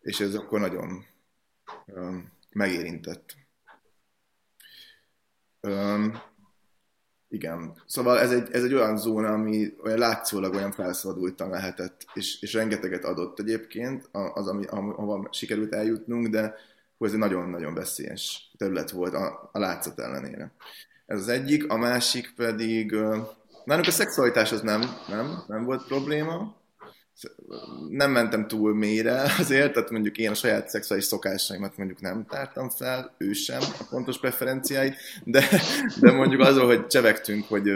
[0.00, 1.04] és ez akkor nagyon
[2.58, 3.36] megérintett.
[5.60, 6.20] Um,
[7.28, 7.82] igen.
[7.86, 12.52] Szóval ez egy, ez egy olyan zóna, ami olyan látszólag olyan felszabadultan lehetett, és, és
[12.52, 16.54] rengeteget adott egyébként az, ami, ahova sikerült eljutnunk, de
[16.98, 20.52] ez egy nagyon-nagyon veszélyes terület volt a, a látszat ellenére.
[21.06, 22.90] Ez az egyik, a másik pedig,
[23.64, 26.56] nálunk a szexualitás az nem, nem, nem volt probléma,
[27.90, 32.70] nem mentem túl mélyre azért, tehát mondjuk én a saját szexuális szokásaimat mondjuk nem tártam
[32.70, 35.44] fel, ő sem a pontos preferenciáit, de,
[36.00, 37.70] de mondjuk azon, hogy csevegtünk, hogy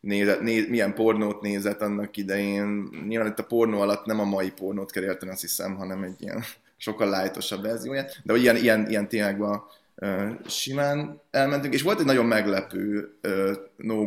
[0.00, 2.88] nézett, néz, milyen pornót nézett annak idején.
[3.08, 6.22] Nyilván itt a pornó alatt nem a mai pornót kell érteni, azt hiszem, hanem egy
[6.22, 6.44] ilyen
[6.76, 9.62] sokkal lájtosabb verziója, de hogy ilyen, ilyen, ilyen témákban
[9.94, 14.06] uh, simán elmentünk, és volt egy nagyon meglepő uh, no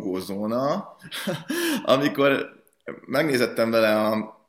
[1.83, 2.59] amikor
[3.05, 4.40] megnézettem vele a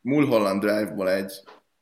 [0.00, 1.32] Mulholland Drive-ból egy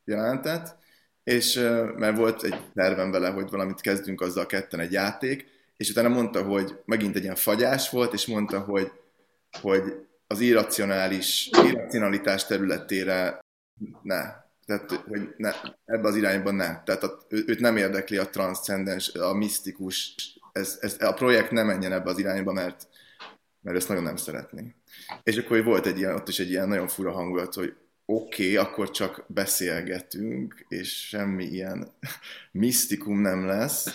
[0.04, 0.76] jelentet,
[1.24, 1.54] és
[1.96, 5.46] mert volt egy tervem vele, hogy valamit kezdünk azzal ketten egy játék,
[5.76, 8.92] és utána mondta, hogy megint egy ilyen fagyás volt, és mondta, hogy,
[9.60, 13.38] hogy az irracionális, irracionalitás területére
[14.02, 14.22] ne.
[14.66, 15.52] Tehát, hogy ne,
[15.84, 16.82] ebbe az irányban ne.
[16.82, 20.14] Tehát a, őt nem érdekli a transzcendens, a misztikus,
[20.52, 22.88] ez, ez, a projekt nem menjen ebbe az irányba, mert,
[23.60, 24.74] mert ezt nagyon nem szeretné.
[25.22, 27.76] És akkor volt egy ilyen, ott is egy ilyen nagyon fura hangulat, hogy
[28.10, 31.92] oké, okay, akkor csak beszélgetünk, és semmi ilyen
[32.52, 33.86] misztikum nem lesz.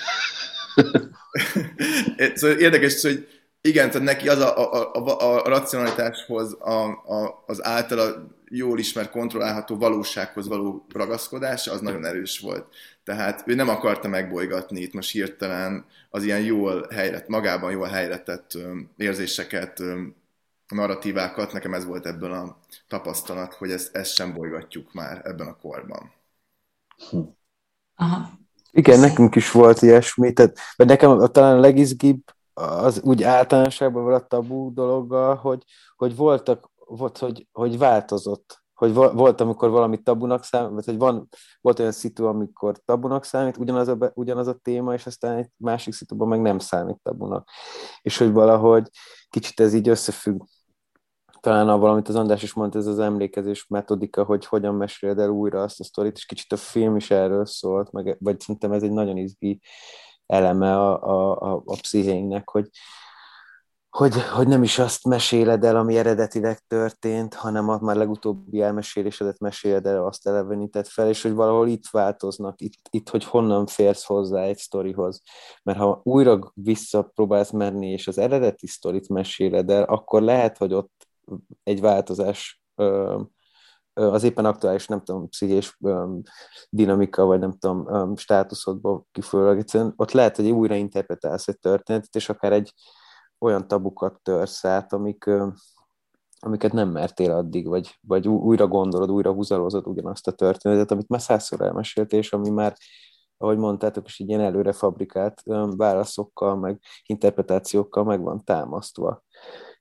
[2.36, 3.28] szóval érdekes, hogy
[3.62, 9.10] igen, tehát neki az a, a, a, a racionalitáshoz, a, a, az általa jól ismert,
[9.10, 12.66] kontrollálható valósághoz való ragaszkodása, az nagyon erős volt.
[13.04, 18.20] Tehát ő nem akarta megbolygatni itt most hirtelen az ilyen jól helyre, magában jól helyre
[18.20, 18.52] tett
[18.98, 19.80] érzéseket,
[20.74, 22.58] narratívákat, nekem ez volt ebből a
[22.88, 26.12] tapasztalat, hogy ezt, ezt sem bolygatjuk már ebben a korban.
[27.10, 27.20] Hm.
[27.96, 28.30] Aha.
[28.72, 34.24] Igen, nekünk is volt ilyesmi, tehát, vagy nekem talán a legizgibb az úgy általánosságban volt
[34.24, 35.64] a tabú dologgal, hogy,
[35.96, 41.30] hogy voltak, volt, hogy, hogy változott hogy volt, amikor valami tabunak számít, vagy hogy van,
[41.62, 45.94] volt olyan szitu, amikor tabunak számít, ugyanaz a, ugyanaz a téma, és aztán egy másik
[45.94, 47.50] szituban meg nem számít tabunak.
[48.02, 48.90] És hogy valahogy
[49.30, 50.42] kicsit ez így összefügg
[51.44, 55.30] talán a valamit az András is mondta, ez az emlékezés metodika, hogy hogyan meséled el
[55.30, 58.84] újra azt a sztorit, és kicsit a film is erről szólt, meg, vagy szerintem ez
[58.84, 59.62] egy nagyon izgi
[60.26, 62.70] eleme a, a, a, a pszichénknek, hogy,
[63.90, 69.40] hogy, hogy nem is azt meséled el, ami eredetileg történt, hanem a már legutóbbi elmesélésedet
[69.40, 74.04] meséled el, azt elevenített fel, és hogy valahol itt változnak, itt, itt hogy honnan férsz
[74.04, 75.22] hozzá egy sztorihoz.
[75.64, 81.03] Mert ha újra visszapróbálsz menni, és az eredeti sztorit meséled el, akkor lehet, hogy ott
[81.64, 82.64] egy változás
[83.94, 85.78] az éppen aktuális, nem tudom, pszichés
[86.70, 89.64] dinamika, vagy nem tudom, státuszodból kifolyólag,
[89.96, 92.74] ott lehet, hogy újra interpretálsz egy történetet, és akár egy
[93.40, 95.30] olyan tabukat törsz át, amik,
[96.40, 101.22] amiket nem mertél addig, vagy, vagy újra gondolod, újra húzalozod ugyanazt a történetet, amit már
[101.22, 102.78] százszor elmesélt, és ami már,
[103.38, 105.42] ahogy mondtátok, is így ilyen előre fabrikált
[105.76, 109.24] válaszokkal, meg interpretációkkal meg van támasztva.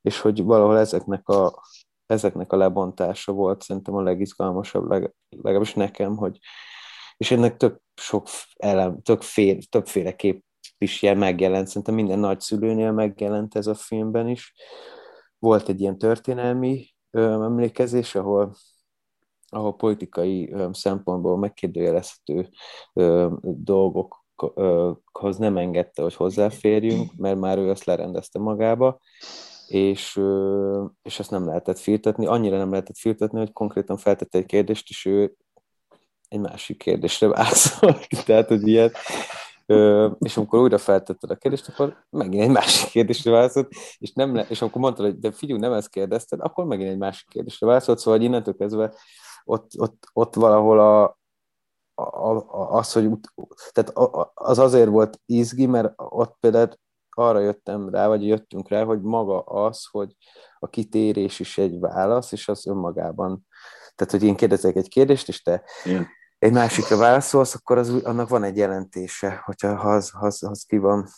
[0.02, 1.62] És hogy valahol ezeknek a,
[2.06, 6.38] ezeknek a lebontása volt szerintem a legizgalmasabb, leg, legalábbis nekem, hogy
[7.16, 8.26] és ennek tök sok
[8.56, 10.44] elem, többféle, többféle kép
[10.78, 14.54] is ilyen megjelent, szerintem minden nagyszülőnél megjelent ez a filmben is.
[15.38, 18.54] Volt egy ilyen történelmi ö, emlékezés, ahol
[19.48, 22.48] ahol politikai ö, szempontból megkérdőjelezhető
[22.92, 29.00] ö, dolgokhoz nem engedte, hogy hozzáférjünk, mert már ő azt lerendezte magába,
[29.72, 30.20] és,
[31.02, 32.26] és ezt nem lehetett firtatni.
[32.26, 35.36] Annyira nem lehetett firtatni, hogy konkrétan feltette egy kérdést, és ő
[36.28, 38.06] egy másik kérdésre válaszolt.
[38.26, 38.96] Tehát, hogy ilyet,
[40.18, 44.46] és amikor újra feltetted a kérdést, akkor megint egy másik kérdésre válaszolt, és, nem le,
[44.48, 47.98] és amikor mondtad, hogy de figyelj, nem ezt kérdezted, akkor megint egy másik kérdésre válaszolt,
[47.98, 48.94] szóval hogy innentől kezdve
[49.44, 51.18] ott, ott, ott valahol a,
[51.94, 53.08] a, a, az, hogy
[53.70, 53.92] tehát
[54.34, 56.68] az azért volt izgi, mert ott például
[57.16, 60.16] arra jöttem rá, vagy jöttünk rá, hogy maga az, hogy
[60.58, 63.46] a kitérés is egy válasz, és az önmagában,
[63.94, 66.06] tehát hogy én kérdezek egy kérdést, és te Igen.
[66.38, 71.08] egy másikra válaszolsz, akkor az, annak van egy jelentése, hogyha az, az, az ki van,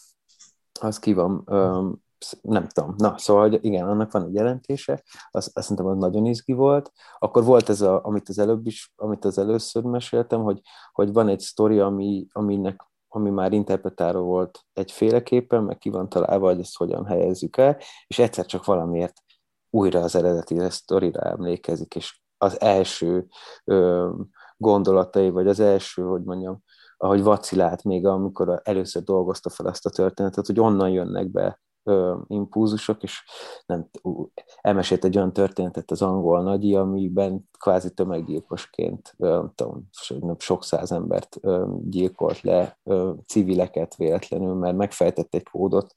[0.80, 2.02] az ki van um,
[2.40, 6.26] nem tudom, na, szóval, hogy igen, annak van egy jelentése, azt, azt szerintem az nagyon
[6.26, 6.92] izgi volt.
[7.18, 10.60] Akkor volt ez, a, amit az előbb is, amit az először meséltem, hogy,
[10.92, 12.80] hogy van egy sztori, ami, aminek,
[13.14, 18.18] ami már interpretáló volt egyféleképpen, meg ki van találva, hogy ezt hogyan helyezzük el, és
[18.18, 19.22] egyszer csak valamiért
[19.70, 23.26] újra az eredeti sztorira emlékezik, és az első
[23.64, 24.10] ö,
[24.56, 26.62] gondolatai, vagy az első, hogy mondjam,
[26.96, 32.16] ahogy vacilált még, amikor először dolgozta fel ezt a történetet, hogy onnan jönnek be ö,
[32.26, 33.24] impulzusok, és
[33.66, 33.90] nem,
[34.60, 39.88] elmesélt egy olyan történetet az angol nagyi, amiben kvázi tömeggyilkosként ö, tudom,
[40.38, 45.94] sok száz embert ö, gyilkolt le, ö, civileket véletlenül, mert megfejtett egy kódot,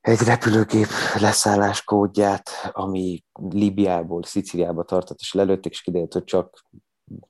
[0.00, 0.86] egy repülőgép
[1.20, 6.64] leszállás kódját, ami Libiából Sziciliába tartott, és lelőtték, és kiderült, hogy csak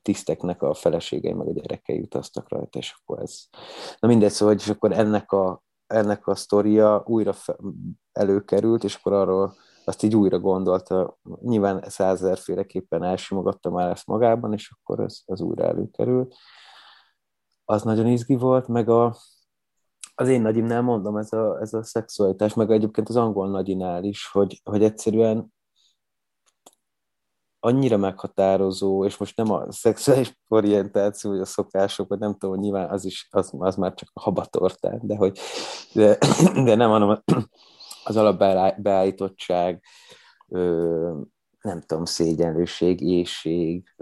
[0.02, 3.44] tiszteknek a feleségei meg a gyerekei utaztak rajta, és akkor ez...
[3.98, 7.34] Na mindegy, szóval, és akkor ennek a, ennek a sztoria újra
[8.12, 14.70] előkerült, és akkor arról azt így újra gondolta, nyilván százezerféleképpen elsimogatta már ezt magában, és
[14.70, 16.34] akkor ez, az újra előkerült.
[17.64, 19.16] Az nagyon izgi volt, meg a,
[20.14, 24.28] az én nagyimnál mondom, ez a, ez a szexualitás, meg egyébként az angol nagyinál is,
[24.32, 25.52] hogy, hogy egyszerűen
[27.60, 32.90] annyira meghatározó, és most nem a szexuális orientáció, vagy a szokások, vagy nem tudom, nyilván
[32.90, 35.38] az is, az, az már csak a habatortán, de hogy,
[35.92, 36.18] de,
[36.66, 37.22] de nem, hanem
[38.04, 39.82] az alapbeállítottság,
[41.60, 43.94] nem tudom, szégyenlőség, éjség,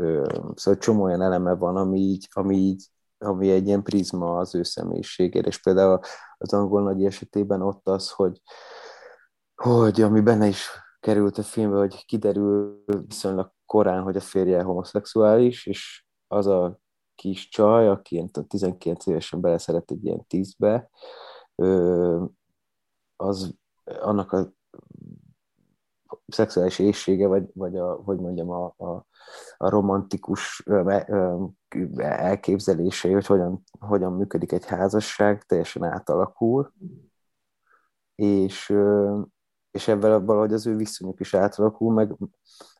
[0.55, 2.84] szóval csomó olyan eleme van, ami így, ami így
[3.18, 6.01] ami egy ilyen prizma az ő személyiségére, és például
[6.39, 8.41] az angol nagy esetében ott az, hogy,
[9.55, 10.68] hogy ami benne is
[11.01, 16.78] került a filmbe, hogy kiderül viszonylag korán, hogy a férje homoszexuális, és az a
[17.14, 20.91] kis csaj, aki 19 évesen beleszeret egy ilyen tízbe,
[23.16, 23.54] az
[23.84, 24.54] annak a
[26.28, 29.07] szexuális éjsége, vagy, vagy a, hogy mondjam, a, a,
[29.57, 30.64] a romantikus
[31.96, 36.72] elképzelései, hogy hogyan, hogyan működik egy házasság, teljesen átalakul,
[38.14, 38.74] és,
[39.70, 42.16] és ebben valahogy az ő viszonyuk is átalakul, meg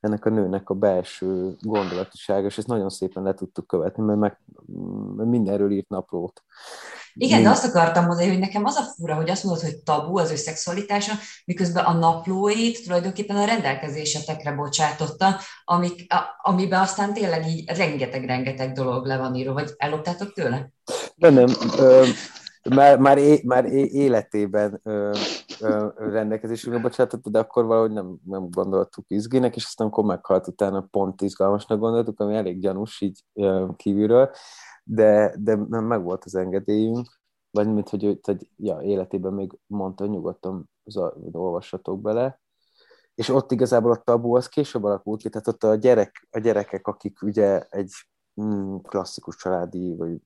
[0.01, 4.39] ennek a nőnek a belső gondolatisága, és ezt nagyon szépen le tudtuk követni, mert, meg,
[5.29, 6.45] mindenről írt naplót.
[7.19, 10.19] Igen, de azt akartam mondani, hogy nekem az a fura, hogy azt mondod, hogy tabu
[10.19, 11.13] az ő szexualitása,
[11.45, 19.07] miközben a naplóit tulajdonképpen a rendelkezésetekre bocsátotta, amik, a, amiben aztán tényleg így rengeteg-rengeteg dolog
[19.07, 20.71] le van írva, vagy elloptátok tőle?
[21.15, 21.49] De nem,
[21.79, 22.07] ö,
[22.69, 25.17] már, már, é, már é, életében ö,
[25.61, 30.89] ö, rendelkezésünkre bocsátotta, de akkor valahogy nem, nem gondoltuk izgének, és aztán akkor meghalt utána
[30.91, 34.31] pont izgalmasnak gondoltuk, ami elég gyanús így ö, kívülről,
[34.89, 37.07] de, de nem meg volt az engedélyünk,
[37.51, 40.71] vagy mint hogy, hogy ja, életében még mondta, hogy nyugodtan
[41.33, 42.41] olvassatok bele,
[43.15, 46.87] és ott igazából a tabu az később alakult ki, tehát ott a, gyerek, a gyerekek,
[46.87, 47.93] akik ugye egy
[48.43, 50.23] mm, klasszikus családi vagy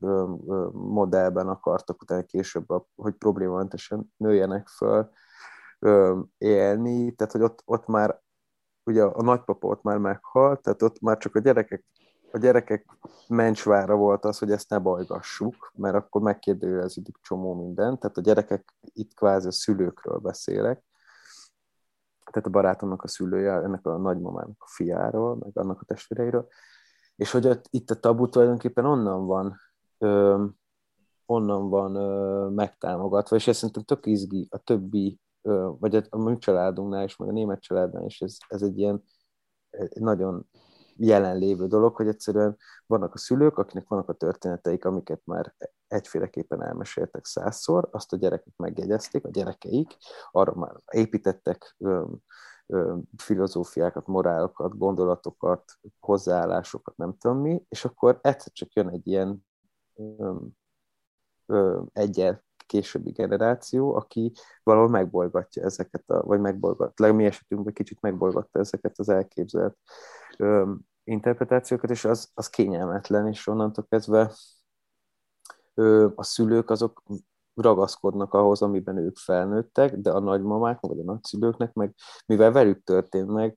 [0.73, 5.11] modellben akartak utána később, hogy problémamentesen nőjenek föl,
[6.39, 8.21] élni, tehát hogy ott, ott már
[8.85, 11.85] ugye a nagypapa ott már meghalt, tehát ott már csak a gyerekek
[12.33, 12.87] a gyerekek
[13.29, 17.99] mencsvára volt az, hogy ezt ne bajgassuk, mert akkor megkérdőjeleződik csomó minden.
[17.99, 20.85] Tehát a gyerekek, itt kvázi a szülőkről beszélek,
[22.31, 26.49] tehát a barátomnak a szülője, ennek a nagymamának a fiáról, meg annak a testvéreiről,
[27.17, 29.57] és hogy itt a tabu tulajdonképpen onnan van,
[29.99, 30.45] ö,
[31.27, 36.19] onnan van ö, megtámogatva, és ez szerintem tök izgi a többi, ö, vagy a, a
[36.19, 39.03] mi családunknál is, meg a német családnál is, ez, ez egy ilyen
[39.95, 40.49] nagyon
[41.01, 45.55] jelenlévő dolog, hogy egyszerűen vannak a szülők, akinek vannak a történeteik, amiket már
[45.87, 49.97] egyféleképpen elmeséltek százszor, azt a gyerekek megjegyezték, a gyerekeik,
[50.31, 52.05] arra már építettek ö,
[52.67, 59.45] ö, filozófiákat, morálokat, gondolatokat, hozzáállásokat, nem tudom mi, és akkor egyszer csak jön egy ilyen
[61.93, 64.33] egyel későbbi generáció, aki
[64.63, 69.77] valahol megbolgatja ezeket, a, vagy megbolgat, legalább mi esetünkben kicsit megbolgatta ezeket az elképzelt
[70.39, 70.73] ö,
[71.11, 74.33] interpretációkat, és az, az kényelmetlen, és onnantól kezdve
[75.75, 77.03] ö, a szülők azok
[77.55, 81.95] ragaszkodnak ahhoz, amiben ők felnőttek, de a nagymamák, vagy a nagyszülőknek, meg
[82.27, 83.57] mivel velük történt meg,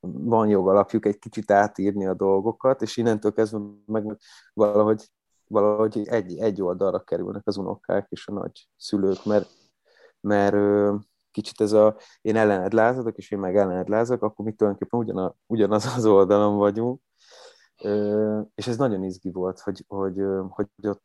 [0.00, 4.18] van jogalapjuk egy kicsit átírni a dolgokat, és innentől kezdve meg
[4.54, 5.10] valahogy,
[5.46, 9.48] valahogy egy, egy oldalra kerülnek az unokák és a nagy szülők, mert,
[10.20, 10.56] mert
[11.30, 15.32] kicsit ez a én ellened lázadok, és én meg ellened lázadok, akkor mi tulajdonképpen ugyanaz,
[15.46, 17.00] ugyanaz az oldalon vagyunk.
[18.54, 21.02] És ez nagyon izgi volt, hogy, hogy, hogy ott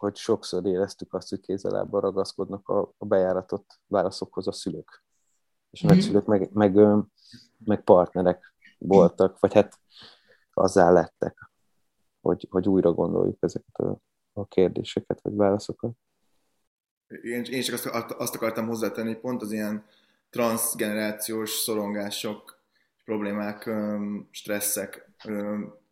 [0.00, 5.04] hogy sokszor éreztük azt, hogy kézelábbal ragaszkodnak a, a bejáratott válaszokhoz a szülők.
[5.70, 5.96] És a mm-hmm.
[5.96, 6.74] nagyszülők meg, meg,
[7.64, 9.78] meg partnerek voltak, vagy hát
[10.52, 11.50] azzá lettek,
[12.20, 13.98] hogy, hogy újra gondoljuk ezeket a,
[14.32, 15.92] a kérdéseket, vagy válaszokat
[17.22, 19.84] én, én csak azt, azt akartam hozzátenni, hogy pont az ilyen
[20.30, 22.58] transgenerációs szorongások,
[23.04, 23.70] problémák,
[24.30, 25.08] stresszek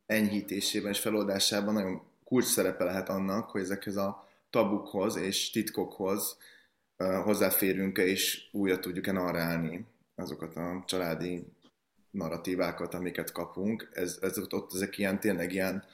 [0.06, 6.38] enyhítésében és feloldásában nagyon kulcs szerepe lehet annak, hogy ezekhez a tabukhoz és titkokhoz
[7.24, 11.46] hozzáférünk-e, és újra tudjuk-e narrálni azokat a családi
[12.10, 13.90] narratívákat, amiket kapunk.
[13.92, 15.84] Ez, ez ott ezek ilyen tényleg ilyen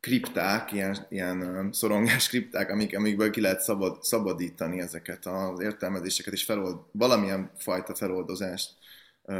[0.00, 6.44] kripták, ilyen, ilyen szorongás kripták, amik, amikből ki lehet szabad, szabadítani ezeket az értelmezéseket, és
[6.44, 8.74] felold, valamilyen fajta feloldozást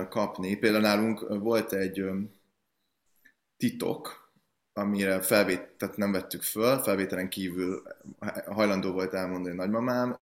[0.08, 0.56] kapni.
[0.56, 2.04] Például nálunk volt egy
[3.56, 4.32] titok,
[4.72, 7.82] amire felvét, tehát nem vettük föl, felvételen kívül
[8.46, 10.20] hajlandó volt elmondani nagymamám,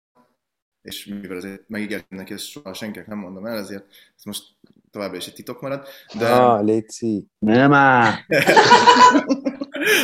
[0.82, 3.86] és mivel azért megígértem neki, ezt soha senkinek nem mondom el, ezért
[4.18, 4.44] ez most
[4.92, 5.88] továbbra is egy titok marad.
[6.18, 6.34] De...
[6.34, 7.28] Ah, Léci.
[7.40, 8.14] Nem áll!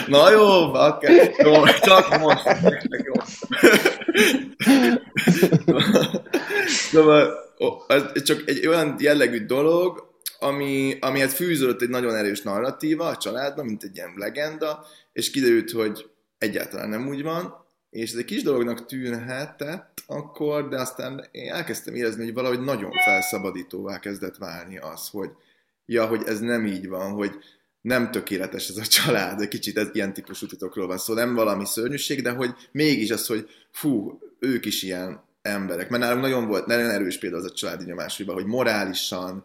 [0.08, 2.44] Na jó, bakker, jó, csak most.
[3.06, 3.14] Jó.
[6.66, 7.46] szóval
[7.88, 13.66] ez csak egy olyan jellegű dolog, ami, amihez fűződött egy nagyon erős narratíva a családban,
[13.66, 18.44] mint egy ilyen legenda, és kiderült, hogy egyáltalán nem úgy van, és ez egy kis
[18.44, 25.10] dolognak tűnhetett akkor, de aztán én elkezdtem érezni, hogy valahogy nagyon felszabadítóvá kezdett válni az,
[25.10, 25.30] hogy
[25.86, 27.32] ja, hogy ez nem így van, hogy
[27.88, 31.66] nem tökéletes ez a család, kicsit ez ilyen típusú titokról van szó, szóval nem valami
[31.66, 35.90] szörnyűség, de hogy mégis az, hogy fú, ők is ilyen emberek.
[35.90, 39.44] Mert nálunk nagyon volt, nagyon erős például az a családi nyomás, hogy morálisan,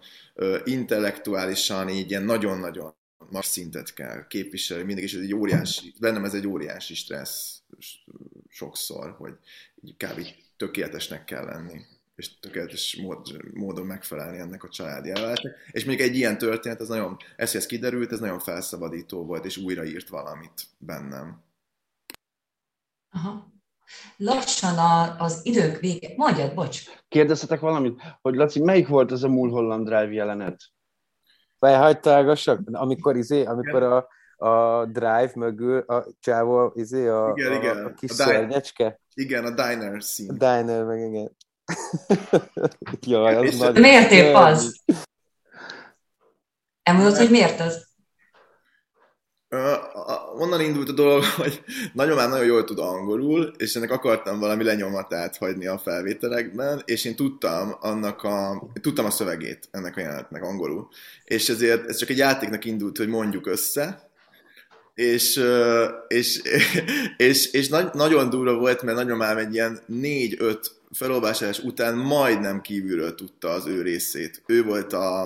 [0.64, 6.34] intellektuálisan így ilyen nagyon-nagyon magas szintet kell képviselni, mindig is ez egy óriási, bennem ez
[6.34, 7.60] egy óriási stressz
[8.48, 9.32] sokszor, hogy
[9.82, 10.26] így kb.
[10.56, 11.80] tökéletesnek kell lenni
[12.14, 15.52] és tökéletes mód, módon megfelelni ennek a családi elváltnak.
[15.70, 19.56] És még egy ilyen történet, ez nagyon, ez, ez kiderült, ez nagyon felszabadító volt, és
[19.56, 21.42] újraírt valamit bennem.
[23.10, 23.52] Aha.
[24.16, 26.12] lassan a, az idők vége.
[26.16, 26.82] Mondjad, bocs.
[27.08, 30.62] Kérdezhetek valamit, hogy Laci, melyik volt ez a Mulholland Drive jelenet?
[31.58, 32.60] Felhagytálgassak?
[32.72, 34.08] Amikor, izé, amikor a,
[34.46, 37.84] a drive mögül a csávó, izé, a, Igen, a, igen.
[37.84, 39.00] a kis A di- szörnyecske?
[39.14, 40.32] Igen, a diner A scene.
[40.32, 41.36] diner, meg igen.
[43.06, 44.82] Jaj, az És nagyon miért épp az?
[46.82, 47.90] Elmondod, hogy miért az?
[49.48, 54.38] A- Onnan indult a dolog, hogy nagyon már nagyon jól tud angolul, és ennek akartam
[54.38, 60.00] valami lenyomatát hagyni a felvételekben, és én tudtam annak a, tudtam a szövegét ennek a
[60.00, 60.88] jelenetnek angolul.
[61.24, 64.10] És ezért ez csak egy játéknak indult, hogy mondjuk össze,
[64.94, 66.42] és, ö, és,
[67.16, 73.14] és, és nagy, nagyon durva volt, mert nagyomám egy ilyen négy-öt felolvasás után majdnem kívülről
[73.14, 74.42] tudta az ő részét.
[74.46, 75.22] Ő volt a,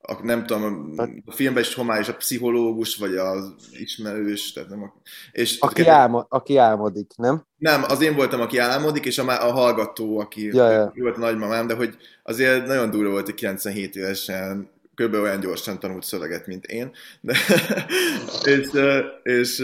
[0.00, 0.94] a nem tudom,
[1.24, 4.92] a filmben is homályos a pszichológus, vagy az ismerős, tehát nem a,
[5.32, 7.46] és Aki, álmo, aki álmodik, nem?
[7.56, 10.92] nem, az én voltam, aki álmodik, és a, a hallgató, aki Ja, ja.
[10.94, 14.70] volt a nagymamám, de hogy azért nagyon durva volt, hogy 97 évesen
[15.00, 15.14] kb.
[15.14, 16.92] olyan gyorsan tanult szöveget, mint én.
[17.20, 17.36] De,
[18.54, 18.68] és,
[19.22, 19.58] és,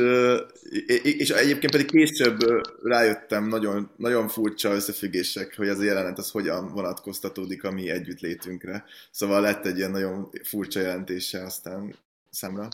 [1.02, 2.38] és, egyébként pedig később
[2.82, 8.84] rájöttem nagyon, nagyon furcsa összefüggések, hogy az a jelenet az hogyan vonatkoztatódik a mi együttlétünkre.
[9.10, 11.94] Szóval lett egy ilyen nagyon furcsa jelentése aztán
[12.30, 12.68] számra.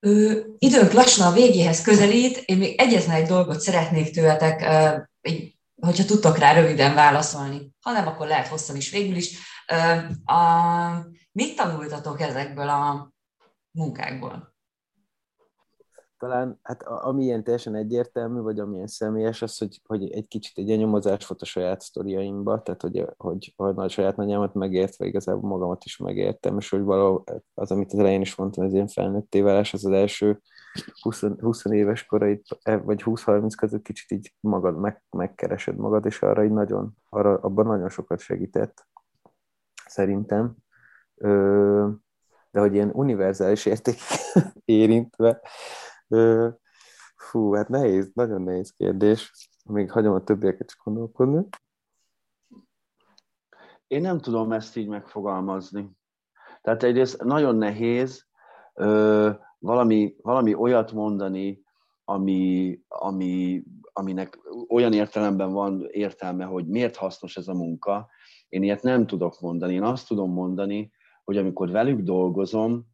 [0.00, 5.30] Ö, időnk lassan a végéhez közelít, én még egyetlen egy dolgot szeretnék tőletek, ö,
[5.80, 7.74] hogyha tudtok rá röviden válaszolni.
[7.80, 9.30] Ha nem, akkor lehet hosszan is végül is.
[10.24, 10.40] A,
[11.32, 13.12] mit tanultatok ezekből a
[13.70, 14.52] munkákból?
[16.22, 20.58] Talán, hát a- ami ilyen teljesen egyértelmű, vagy amilyen személyes, az, hogy, hogy egy kicsit
[20.58, 25.06] egy ilyen nyomozás volt a saját sztoriaimba, tehát hogy, hogy, hogy a saját nagyjámat megértve
[25.06, 28.86] igazából magamat is megértem, és hogy valahol az, amit az elején is mondtam, ez ilyen
[28.86, 30.40] felnőtté válás, az az első
[31.00, 36.44] 20, 20 éves korait, vagy 20-30 között kicsit így magad meg, megkeresed magad, és arra
[36.44, 38.86] így nagyon, arra, abban nagyon sokat segített,
[39.92, 40.54] szerintem.
[41.14, 41.88] Ö,
[42.50, 43.96] de hogy ilyen univerzális érték
[44.64, 45.40] érintve,
[46.08, 46.48] Ö,
[47.32, 49.32] Fú, hát nehéz, nagyon nehéz kérdés.
[49.64, 51.48] Még hagyom a többieket is gondolkodni.
[53.86, 55.90] Én nem tudom ezt így megfogalmazni.
[56.60, 58.26] Tehát egyrészt nagyon nehéz
[58.74, 61.62] ö, valami, valami olyat mondani,
[62.04, 63.62] ami, ami,
[63.92, 64.38] aminek
[64.68, 68.08] olyan értelemben van értelme, hogy miért hasznos ez a munka.
[68.52, 69.74] Én ilyet nem tudok mondani.
[69.74, 70.92] Én azt tudom mondani,
[71.24, 72.86] hogy amikor velük dolgozom,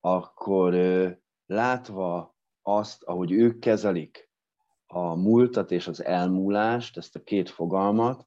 [0.00, 0.74] akkor
[1.46, 4.30] látva azt, ahogy ők kezelik
[4.86, 8.26] a múltat és az elmúlást, ezt a két fogalmat,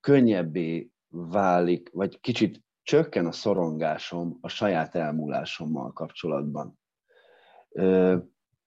[0.00, 6.78] könnyebbé válik, vagy kicsit csökken a szorongásom a saját elmúlásommal kapcsolatban.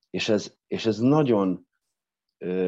[0.09, 1.67] És, ez, és ez nagyon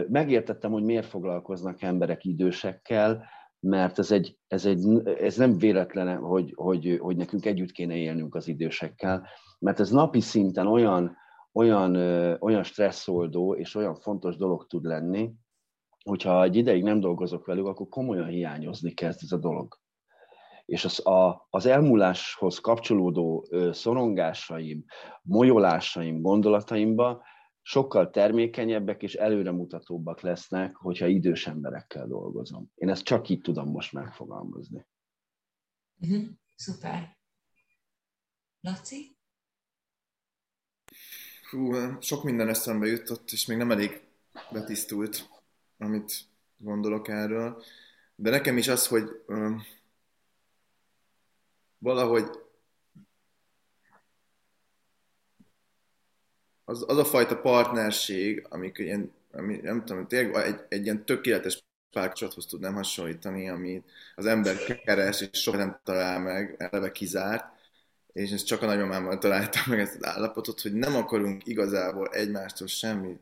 [0.07, 3.25] megértettem, hogy miért foglalkoznak emberek idősekkel,
[3.63, 8.35] mert ez, egy, ez, egy, ez nem véletlen, hogy, hogy, hogy nekünk együtt kéne élnünk
[8.35, 9.27] az idősekkel,
[9.59, 11.17] mert ez napi szinten olyan,
[11.53, 11.95] olyan,
[12.39, 15.31] olyan stresszoldó és olyan fontos dolog tud lenni,
[16.03, 19.77] hogyha egy ideig nem dolgozok velük, akkor komolyan hiányozni kezd ez a dolog.
[20.65, 24.85] És az, a, az elmúláshoz kapcsolódó szorongásaim,
[25.21, 27.23] molyolásaim, gondolataimba
[27.63, 32.71] sokkal termékenyebbek és előremutatóbbak lesznek, hogyha idős emberekkel dolgozom.
[32.75, 34.85] Én ezt csak így tudom most megfogalmazni.
[35.99, 36.23] Uh-huh.
[36.55, 37.17] Szuper.
[38.61, 39.17] Laci?
[41.49, 44.07] Hú, sok minden eszembe jutott, és még nem elég
[44.51, 45.29] betisztult,
[45.77, 46.13] amit
[46.57, 47.63] gondolok erről.
[48.15, 49.63] De nekem is az, hogy um,
[51.77, 52.42] valahogy
[56.65, 61.63] az, az a fajta partnerség, amik ilyen, ami, nem tudom, tényleg egy, egy ilyen tökéletes
[61.91, 63.83] párkapcsolathoz tudnám hasonlítani, ami
[64.15, 64.55] az ember
[64.85, 67.45] keres, és soha nem talál meg, eleve kizárt,
[68.13, 72.67] és ezt csak a nagymamámmal találtam meg ezt az állapotot, hogy nem akarunk igazából egymástól
[72.67, 73.19] semmi,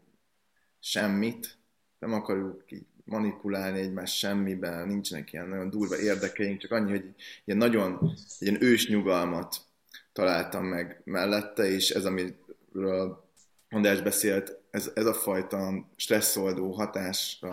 [0.80, 1.58] semmit,
[2.00, 7.16] nem akarjuk így manipulálni egymást semmiben, nincsenek ilyen nagyon durva érdekeink, csak annyi, hogy
[7.46, 9.56] ilyen nagyon, ilyen ős nyugalmat
[10.14, 13.30] találtam meg mellette, és ez, amiről
[13.74, 17.47] András beszélt, ez, ez a fajta stresszoldó hatás a,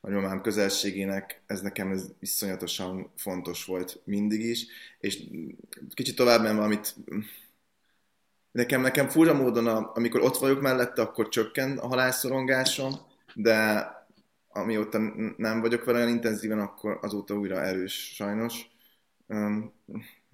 [0.00, 4.66] a, nyomám közelségének, ez nekem ez iszonyatosan fontos volt mindig is,
[4.98, 5.22] és
[5.94, 6.94] kicsit tovább menve, amit
[8.52, 12.94] nekem, nekem fura módon, a, amikor ott vagyok mellette, akkor csökken a halálszorongásom,
[13.34, 13.86] de
[14.48, 14.98] amióta
[15.36, 18.66] nem vagyok vele olyan intenzíven, akkor azóta újra erős sajnos.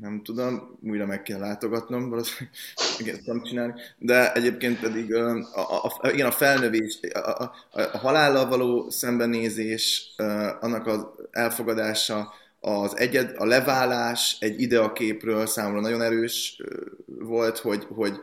[0.00, 2.54] Nem tudom, újra meg kell látogatnom valószínűleg
[2.98, 7.98] igen, tudom csinálni, de egyébként pedig a, a, a, igen, a felnövés, a, a, a
[7.98, 10.14] halállal való szembenézés,
[10.60, 16.62] annak az elfogadása, az egyed, a leválás egy ideaképről számomra nagyon erős
[17.06, 18.14] volt, hogy, hogy,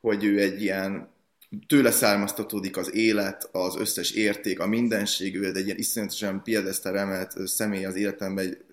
[0.00, 1.12] hogy ő egy ilyen
[1.66, 7.46] tőle származtatódik az élet, az összes érték, a mindenség, ő egy ilyen iszonyatosan piedesztel emelt
[7.46, 8.64] személy az életemben, egy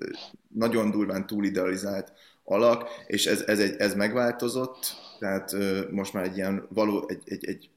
[0.48, 2.14] nagyon durván túlidealizált
[2.44, 5.56] alak, és ez, ez, egy, ez megváltozott, tehát
[5.92, 7.70] most már egy ilyen való, egy, egy, egy,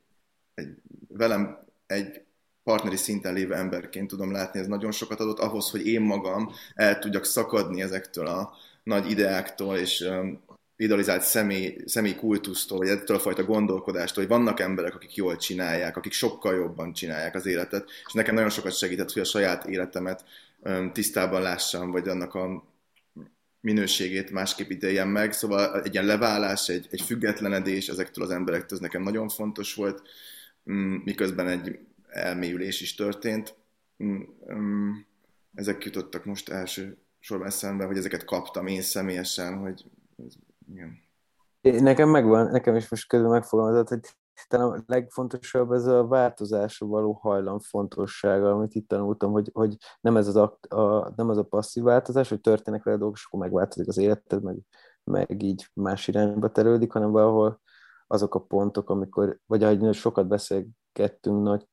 [0.55, 0.77] egy
[1.09, 2.23] velem egy
[2.63, 6.99] partneri szinten lévő emberként tudom látni, ez nagyon sokat adott ahhoz, hogy én magam el
[6.99, 8.53] tudjak szakadni ezektől a
[8.83, 10.09] nagy ideáktól, és
[10.77, 15.97] idealizált személy, személy kultusztól, vagy ettől a fajta gondolkodástól, hogy vannak emberek, akik jól csinálják,
[15.97, 20.25] akik sokkal jobban csinálják az életet, és nekem nagyon sokat segített, hogy a saját életemet
[20.93, 22.65] tisztában lássam, vagy annak a
[23.65, 28.83] minőségét másképp ítéljem meg, szóval egy ilyen leválás, egy, egy függetlenedés ezektől az emberektől, ez
[28.83, 30.03] nekem nagyon fontos volt,
[30.71, 33.55] mm, miközben egy elmélyülés is történt.
[34.05, 34.21] Mm,
[34.53, 34.91] mm,
[35.55, 39.85] ezek jutottak most első sorban eszembe, hogy ezeket kaptam én személyesen, hogy
[40.69, 41.03] igen.
[41.61, 44.15] Nekem megvan, nekem is most közben megfogalmazott, hogy
[44.49, 50.17] talán a legfontosabb ez a változásra való hajlam fontossága, amit itt tanultam, hogy, hogy nem,
[50.17, 53.41] ez az a, a, nem az a passzív változás, hogy történnek vele dolgok, és akkor
[53.41, 54.57] megváltozik az életed, meg,
[55.05, 57.61] meg így más irányba terülődik, hanem valahol
[58.07, 61.67] azok a pontok, amikor, vagy ahogy sokat beszélgettünk nagy,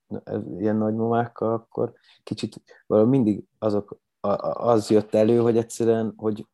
[0.58, 1.94] ilyen nagymamákkal, akkor
[2.24, 4.00] kicsit valahol mindig azok,
[4.54, 6.48] az jött elő, hogy egyszerűen, hogy,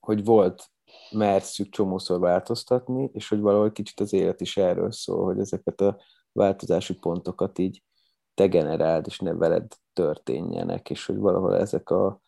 [0.00, 0.71] hogy volt
[1.10, 6.00] merszük csomószor változtatni, és hogy valahol kicsit az élet is erről szól, hogy ezeket a
[6.32, 7.82] változási pontokat így
[8.34, 12.20] te generáld, és ne veled történjenek, és hogy valahol ezek a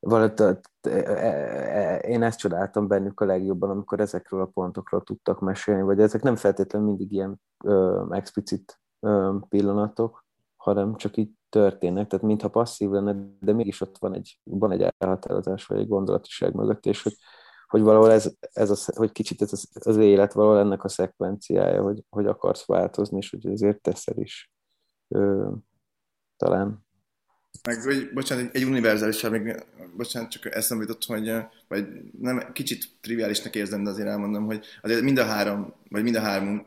[0.00, 0.40] valahogy
[0.80, 6.00] e, e, én ezt csodáltam bennük a legjobban, amikor ezekről a pontokról tudtak mesélni, vagy
[6.00, 10.24] ezek nem feltétlenül mindig ilyen ö, explicit ö, pillanatok,
[10.56, 14.92] hanem csak így történnek, tehát mintha passzív lenne, de mégis ott van egy, van egy
[14.98, 17.16] elhatározás, vagy egy gondolatiság mögött, és hogy,
[17.66, 21.82] hogy valahol ez, ez a, hogy kicsit ez az, az élet valahol ennek a szekvenciája,
[21.82, 24.52] hogy, hogy akarsz változni, és hogy ezért teszel is.
[25.08, 25.50] Ö,
[26.36, 26.83] talán.
[27.68, 29.64] Meg, hogy, bocsánat, egy, egy univerzális, még,
[29.96, 31.32] bocsánat, csak eszembe jutott, hogy
[31.68, 31.86] vagy
[32.20, 36.20] nem, kicsit triviálisnak érzem, de azért elmondom, hogy azért mind a három, vagy mind a
[36.20, 36.66] három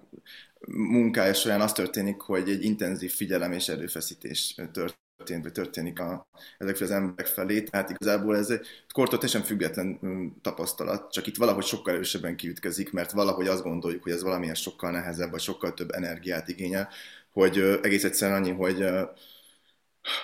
[0.67, 6.27] munkája során az történik, hogy egy intenzív figyelem és erőfeszítés történt, vagy történik a,
[6.57, 7.61] ezek az emberek felé.
[7.61, 12.91] Tehát igazából ez egy kortól teljesen független mm, tapasztalat, csak itt valahogy sokkal erősebben kiütközik,
[12.91, 16.89] mert valahogy azt gondoljuk, hogy ez valamilyen sokkal nehezebb, vagy sokkal több energiát igényel,
[17.31, 18.85] hogy egész egyszerűen annyi, hogy,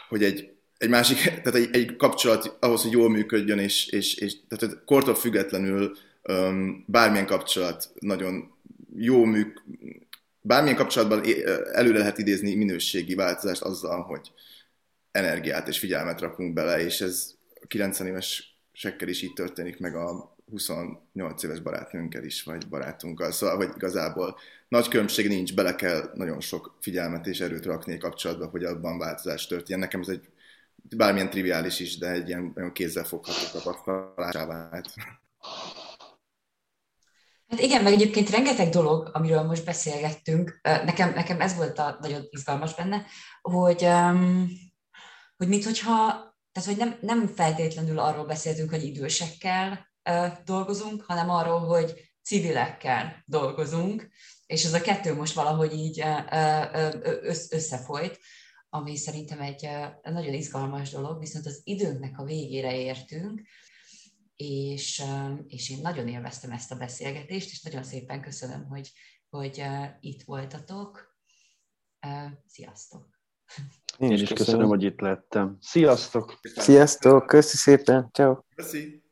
[0.10, 0.53] hogy egy,
[0.84, 5.16] egy másik, tehát egy, egy kapcsolat ahhoz, hogy jól működjön, és, és, és tehát kortól
[5.16, 5.98] függetlenül
[6.86, 8.54] bármilyen kapcsolat nagyon
[8.96, 9.64] jó műk,
[10.42, 11.24] bármilyen kapcsolatban
[11.74, 14.32] előre lehet idézni minőségi változást azzal, hogy
[15.12, 19.96] energiát és figyelmet rakunk bele, és ez a 90 éves sekkel is így történik, meg
[19.96, 23.32] a 28 éves barátnőnkkel is, vagy barátunkkal.
[23.32, 27.98] Szóval, hogy igazából nagy különbség nincs, bele kell nagyon sok figyelmet és erőt rakni a
[27.98, 29.80] kapcsolatba, hogy abban változás történjen.
[29.80, 30.30] Nekem ez egy
[30.90, 34.94] bármilyen triviális is, de egy ilyen olyan kézzelfogható tapasztalásá vált.
[37.48, 42.28] Hát igen, meg egyébként rengeteg dolog, amiről most beszélgettünk, nekem, nekem ez volt a nagyon
[42.30, 43.06] izgalmas benne,
[43.42, 43.88] hogy,
[45.38, 45.94] hogy mit, hogyha,
[46.52, 49.92] tehát hogy nem, nem feltétlenül arról beszéltünk, hogy idősekkel
[50.46, 54.10] dolgozunk, hanem arról, hogy civilekkel dolgozunk,
[54.46, 56.04] és ez a kettő most valahogy így
[57.50, 58.20] összefolyt,
[58.74, 59.70] ami szerintem egy
[60.04, 63.42] nagyon izgalmas dolog, viszont az időnknek a végére értünk,
[64.36, 65.04] és,
[65.48, 68.92] és én nagyon élveztem ezt a beszélgetést, és nagyon szépen köszönöm, hogy,
[69.30, 69.64] hogy
[70.00, 71.18] itt voltatok.
[72.48, 73.08] Sziasztok!
[73.98, 75.58] Én is köszönöm, köszönöm hogy itt lettem.
[75.62, 76.40] Sziasztok!
[76.42, 77.26] Sziasztok!
[77.26, 78.10] Köszi szépen!
[78.14, 78.38] Ciao.
[78.56, 79.03] Köszi!